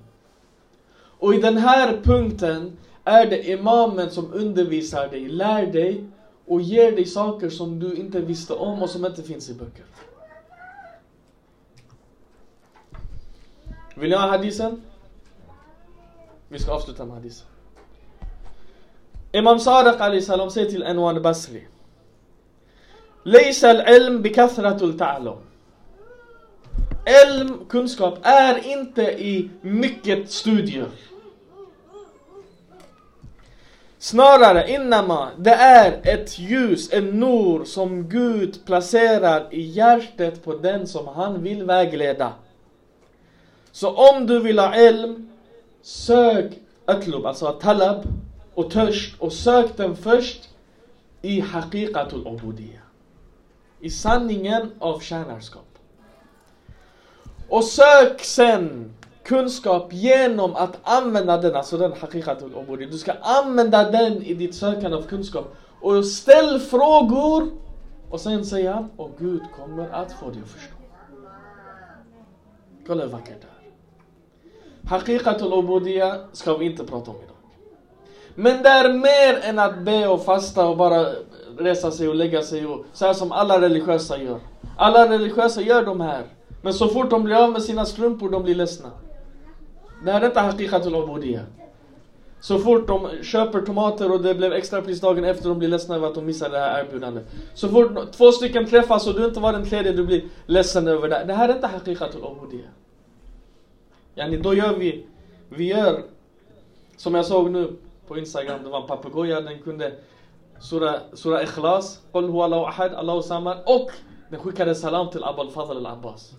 Och 1.20 1.34
i 1.34 1.38
den 1.38 1.58
här 1.58 2.02
punkten 2.04 2.78
är 3.04 3.26
det 3.26 3.50
imamen 3.50 4.12
som 4.12 4.34
undervisar 4.34 5.08
dig, 5.08 5.30
lär 5.30 5.66
dig 5.66 6.04
och 6.48 6.62
ger 6.62 6.92
dig 6.92 7.06
saker 7.06 7.50
som 7.50 7.80
du 7.80 7.96
inte 7.96 8.20
visste 8.20 8.54
om 8.54 8.84
och 8.84 8.90
som 8.90 9.06
inte 9.06 9.24
finns 9.24 9.50
i 9.50 9.54
böcker. 9.54 9.86
Vill 13.99 14.11
ni 14.11 14.16
ha 14.16 14.26
hadisen? 14.28 14.82
Vi 16.49 16.59
ska 16.59 16.72
avsluta 16.72 17.05
med 17.05 17.14
hadisen. 17.14 17.47
Imam 19.32 19.59
Sadiq 19.59 20.01
alayhi 20.01 20.22
salam 20.22 20.51
säger 20.51 20.70
till 20.70 20.82
Anwar 20.82 21.20
Basri. 21.20 21.66
ليس 23.24 23.64
العلم 23.64 24.22
بكثرة 24.22 24.85
التعلم. 24.85 25.37
Ilm, 27.24 27.64
kunskap, 27.68 28.18
är 28.22 28.66
inte 28.66 29.03
i 29.03 29.51
mycket 29.61 30.30
studier. 30.30 30.89
Snarare, 33.99 34.70
innama, 34.70 35.30
det 35.39 35.55
är 35.55 36.01
ett 36.03 36.39
ljus, 36.39 36.93
en 36.93 37.20
nur 37.20 37.64
som 37.64 38.09
Gud 38.09 38.64
placerar 38.66 39.49
i 39.51 39.61
hjärtat 39.61 40.45
på 40.45 40.55
den 40.57 40.87
som 40.87 41.09
han 41.09 41.43
vill 41.43 41.64
vägleda. 41.64 42.32
Så 43.72 43.89
om 43.89 44.28
du 44.28 44.39
vill 44.39 44.59
ha 44.59 44.74
elm, 44.74 45.30
sök 45.82 46.53
atlub, 46.86 47.26
alltså 47.26 47.51
talab, 47.51 48.03
och 48.53 48.72
törst 48.72 49.22
och 49.22 49.34
sök 49.34 49.78
den 49.78 49.95
först 49.95 50.49
i 51.22 51.39
haqiqatul 51.39 52.28
ubudiyya. 52.28 52.82
I 53.80 53.89
sanningen 53.89 54.72
av 54.80 54.99
tjänarskap. 54.99 55.65
Och 57.49 57.63
sök 57.63 58.24
sen 58.24 58.93
kunskap 59.24 59.93
genom 59.93 60.55
att 60.55 60.80
använda 60.84 61.38
den, 61.38 61.55
alltså 61.55 61.78
den 61.78 61.93
haqiqatul 61.93 62.53
ubudiyya. 62.53 62.91
Du 62.91 62.97
ska 62.97 63.11
använda 63.22 63.91
den 63.91 64.24
i 64.24 64.34
ditt 64.34 64.55
sökande 64.55 64.97
av 64.97 65.01
kunskap. 65.01 65.55
Och 65.82 66.05
ställ 66.05 66.59
frågor 66.59 67.51
och 68.09 68.22
sen 68.22 68.45
säger 68.45 68.74
han, 68.74 68.89
och 68.97 69.11
Gud 69.20 69.41
kommer 69.55 69.89
att 69.89 70.11
få 70.11 70.30
dig 70.30 70.41
att 70.43 70.49
förstå. 70.49 70.76
Kolla 72.88 73.03
hur 73.03 73.11
vackert 73.11 73.41
det 73.41 73.47
är. 73.47 73.59
Haqiqatul 74.88 75.53
ubudiyya 75.53 76.15
ska 76.34 76.57
vi 76.57 76.65
inte 76.65 76.84
prata 76.84 77.11
om 77.11 77.17
idag. 77.17 77.36
Men 78.36 78.63
det 78.63 78.69
är 78.69 78.93
mer 78.93 79.49
än 79.49 79.59
att 79.59 79.80
be 79.80 80.07
och 80.07 80.25
fasta 80.25 80.67
och 80.67 80.77
bara 80.77 81.05
resa 81.57 81.91
sig 81.91 82.07
och 82.07 82.15
lägga 82.15 82.41
sig 82.41 82.65
och 82.65 82.86
så 82.93 83.05
här 83.05 83.13
som 83.13 83.32
alla 83.32 83.61
religiösa 83.61 84.17
gör. 84.17 84.39
Alla 84.77 85.09
religiösa 85.09 85.61
gör 85.61 85.86
de 85.86 86.01
här. 86.01 86.23
Men 86.61 86.73
så 86.73 86.88
fort 86.88 87.09
de 87.09 87.23
blir 87.23 87.36
av 87.36 87.51
med 87.51 87.63
sina 87.63 87.86
strumpor, 87.86 88.30
de 88.30 88.43
blir 88.43 88.55
ledsna. 88.55 88.89
Det 90.05 90.11
här 90.11 90.21
är 90.21 90.25
inte 90.25 90.39
haqiqatul 90.39 90.95
ubudiyya. 90.95 91.41
Så 92.41 92.59
fort 92.59 92.88
de 92.88 93.09
köper 93.23 93.61
tomater 93.61 94.11
och 94.11 94.21
det 94.21 94.36
blev 94.36 94.53
extrapris 94.53 95.01
dagen 95.01 95.25
efter, 95.25 95.49
de 95.49 95.59
blir 95.59 95.69
ledsna 95.69 95.95
över 95.95 96.07
att 96.07 96.15
de 96.15 96.25
missade 96.25 96.57
det 96.57 96.59
här 96.59 96.80
erbjudandet. 96.80 97.25
Så 97.53 97.69
fort 97.69 98.11
två 98.11 98.32
stycken 98.32 98.65
träffas 98.65 99.07
och 99.07 99.15
du 99.15 99.25
inte 99.25 99.39
var 99.39 99.53
den 99.53 99.65
tredje, 99.65 99.91
du 99.91 100.05
blir 100.05 100.23
ledsen 100.45 100.88
över 100.88 101.09
det. 101.09 101.23
Det 101.27 101.34
här 101.34 101.49
är 101.49 101.55
inte 101.55 101.67
haqiqatul 101.67 102.21
ubudiyya. 102.21 102.67
Yani 104.16 104.38
då 104.38 104.53
gör 104.53 104.78
vi, 104.78 105.05
vi 105.49 105.68
gör, 105.68 106.03
som 106.97 107.16
jag 107.16 107.26
såg 107.26 107.51
nu, 107.51 107.76
på 108.07 108.18
Instagram, 108.18 108.64
det 108.64 108.70
var 108.70 108.82
en 108.82 108.88
papegoja, 108.88 109.41
den 109.41 109.60
kunde 109.60 109.93
Sura, 110.60 110.99
sura 111.14 111.43
Ikhlas, 111.43 112.01
Qul 112.12 112.24
huwa 112.24 112.45
Allahu 112.45 112.66
ahad, 112.66 112.93
Allahu 112.93 113.22
samad 113.22 113.57
och 113.66 113.91
den 114.30 114.39
skickade 114.39 114.76
salam 114.76 115.10
till 115.10 115.24
Abul 115.24 115.49
Fadl 115.51 115.78
al-Abbas. 115.78 116.34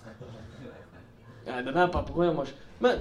Ja, 1.47 1.63
den 1.63 1.75
här 1.75 1.89
papegojan 1.89 2.37
var... 2.37 2.49
Men 2.79 2.97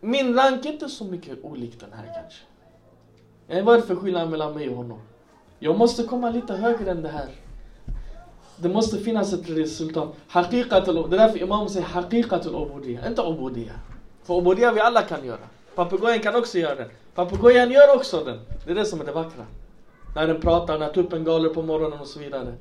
min 0.00 0.34
rank 0.34 0.66
är 0.66 0.72
inte 0.72 0.88
så 0.88 1.04
mycket 1.04 1.44
olik 1.44 1.80
den 1.80 1.92
här 1.92 2.04
kanske. 2.14 2.42
Ja, 3.46 3.64
vad 3.64 3.74
är 3.74 3.80
det 3.80 3.86
för 3.86 3.96
skillnad 3.96 4.30
mellan 4.30 4.54
mig 4.54 4.68
och 4.68 4.76
honom? 4.76 5.00
Jag 5.58 5.78
måste 5.78 6.02
komma 6.02 6.30
lite 6.30 6.54
högre 6.54 6.90
än 6.90 7.02
det 7.02 7.08
här. 7.08 7.28
Det 8.56 8.68
måste 8.68 8.98
finnas 8.98 9.32
ett 9.32 9.50
resultat. 9.50 10.14
Haqiqatul, 10.28 11.10
det 11.10 11.16
är 11.16 11.18
därför 11.18 11.42
Imam 11.42 11.68
säger 11.68 11.86
haqiqatul 11.86 12.54
ubudiyya, 12.54 13.08
inte 13.08 13.22
ubudiyya. 13.22 13.72
För 14.22 14.34
obodia 14.34 14.72
vi 14.72 14.80
alla 14.80 15.02
kan 15.02 15.24
göra. 15.24 15.48
Papegojan 15.74 16.20
kan 16.20 16.36
också 16.36 16.58
göra 16.58 16.74
den. 16.74 16.88
Papegojan 17.14 17.70
gör 17.70 17.96
också 17.96 18.24
den. 18.24 18.40
Det 18.64 18.70
är 18.70 18.74
det 18.74 18.84
som 18.84 19.00
är 19.00 19.04
det 19.04 19.12
vackra. 19.12 19.46
När 20.14 20.26
den 20.26 20.40
pratar, 20.40 20.78
när 20.78 20.92
tuppen 20.92 21.24
galer 21.24 21.48
på 21.48 21.62
morgonen 21.62 22.00
och 22.00 22.06
så 22.06 22.18
vidare. 22.18 22.54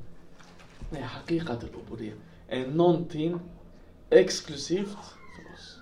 Nej, 0.90 1.02
hakikat 1.02 1.64
al 1.64 2.12
är 2.48 2.68
någonting 2.68 3.40
exklusivt 4.10 4.90
för 4.90 5.54
oss. 5.54 5.78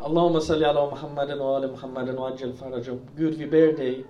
Allahumma 0.00 0.40
salli 0.40 0.64
ala 0.64 0.90
Muhammadin 0.90 1.40
och 1.40 1.56
ala 1.56 1.68
Muhammadin 1.68 2.18
och 2.18 2.28
ajjal 2.28 2.52
farajum. 2.52 3.00
Gud, 3.16 3.34
vi 3.34 3.46
ber 3.46 3.72
dig 3.76 4.04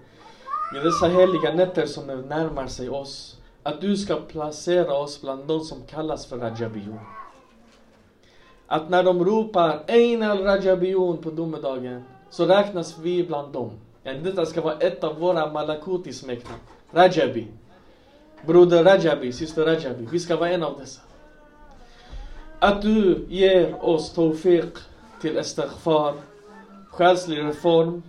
med 0.72 0.84
dessa 0.84 1.08
heliga 1.08 1.54
nätter 1.54 1.86
som 1.86 2.06
närmar 2.06 2.66
sig 2.66 2.88
oss, 2.88 3.36
att 3.62 3.80
du 3.80 3.96
ska 3.96 4.16
placera 4.16 4.94
oss 4.94 5.20
bland 5.20 5.48
de 5.48 5.60
som 5.60 5.82
kallas 5.82 6.26
för 6.26 6.38
Rajabiyun 6.38 6.98
att 8.66 8.90
när 8.90 9.02
de 9.02 9.24
ropar 9.24 9.84
Ein 9.86 10.22
al-Rajabiyun 10.22 11.18
på 11.18 11.30
domedagen 11.30 12.04
så 12.30 12.46
räknas 12.46 12.98
vi 12.98 13.24
bland 13.24 13.52
dem. 13.52 13.70
Detta 14.02 14.46
ska 14.46 14.60
vara 14.60 14.78
ett 14.78 15.04
av 15.04 15.18
våra 15.18 15.46
malakuti-smeknamn. 15.52 16.60
Rajabi. 16.92 17.46
Broder 18.46 18.84
Rajabi, 18.84 19.32
syster 19.32 19.64
Rajabi. 19.64 20.08
Vi 20.10 20.20
ska 20.20 20.36
vara 20.36 20.50
en 20.50 20.62
av 20.62 20.78
dessa. 20.78 21.00
Att 22.58 22.82
du 22.82 23.26
ger 23.28 23.84
oss 23.84 24.12
tawfiq 24.12 24.74
till 25.20 25.38
istighfar, 25.38 26.14
själslig 26.90 27.44
reform 27.44 28.02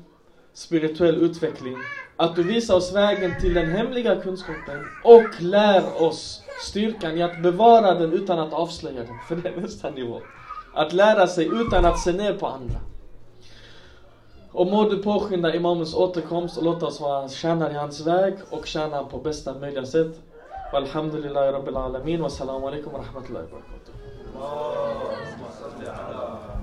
spirituell 0.53 1.15
utveckling. 1.15 1.77
Att 2.15 2.35
du 2.35 2.43
visar 2.43 2.75
oss 2.75 2.93
vägen 2.93 3.33
till 3.41 3.53
den 3.53 3.71
hemliga 3.71 4.15
kunskapen 4.15 4.85
och 5.03 5.41
lär 5.41 6.01
oss 6.01 6.43
styrkan 6.61 7.17
i 7.17 7.21
att 7.21 7.41
bevara 7.41 7.93
den 7.93 8.13
utan 8.13 8.39
att 8.39 8.53
avslöja 8.53 9.03
den. 9.03 9.19
För 9.27 9.35
det 9.35 9.49
är 9.49 9.61
nästa 9.61 9.89
nivå. 9.89 10.21
Att 10.77 10.93
lära 10.93 11.27
sig 11.27 11.45
utan 11.45 11.85
att 11.85 11.99
se 11.99 12.13
ner 12.13 12.33
på 12.33 12.47
andra. 12.47 12.79
Och 14.51 14.67
må 14.67 14.89
du 14.89 15.03
påskynda 15.03 15.55
Imamens 15.55 15.93
återkomst 15.93 16.57
och 16.57 16.63
låta 16.63 16.85
oss 16.85 17.01
vara 17.01 17.29
tjänare 17.29 17.73
i 17.73 17.75
hans 17.75 18.07
väg 18.07 18.33
och 18.49 18.67
tjäna 18.67 19.03
på 19.03 19.17
bästa 19.17 19.53
möjliga 19.53 19.85
sätt. 19.85 20.21
Walhamdulillahi 20.73 21.51
rabbil 21.51 21.77
alamin. 21.77 22.21
Wassalamu 22.21 22.67
alaikum 22.67 22.93
wa 22.93 22.99
rahmatullahi 22.99 23.45
wa 23.51 23.59
barakatuh. 23.59 23.93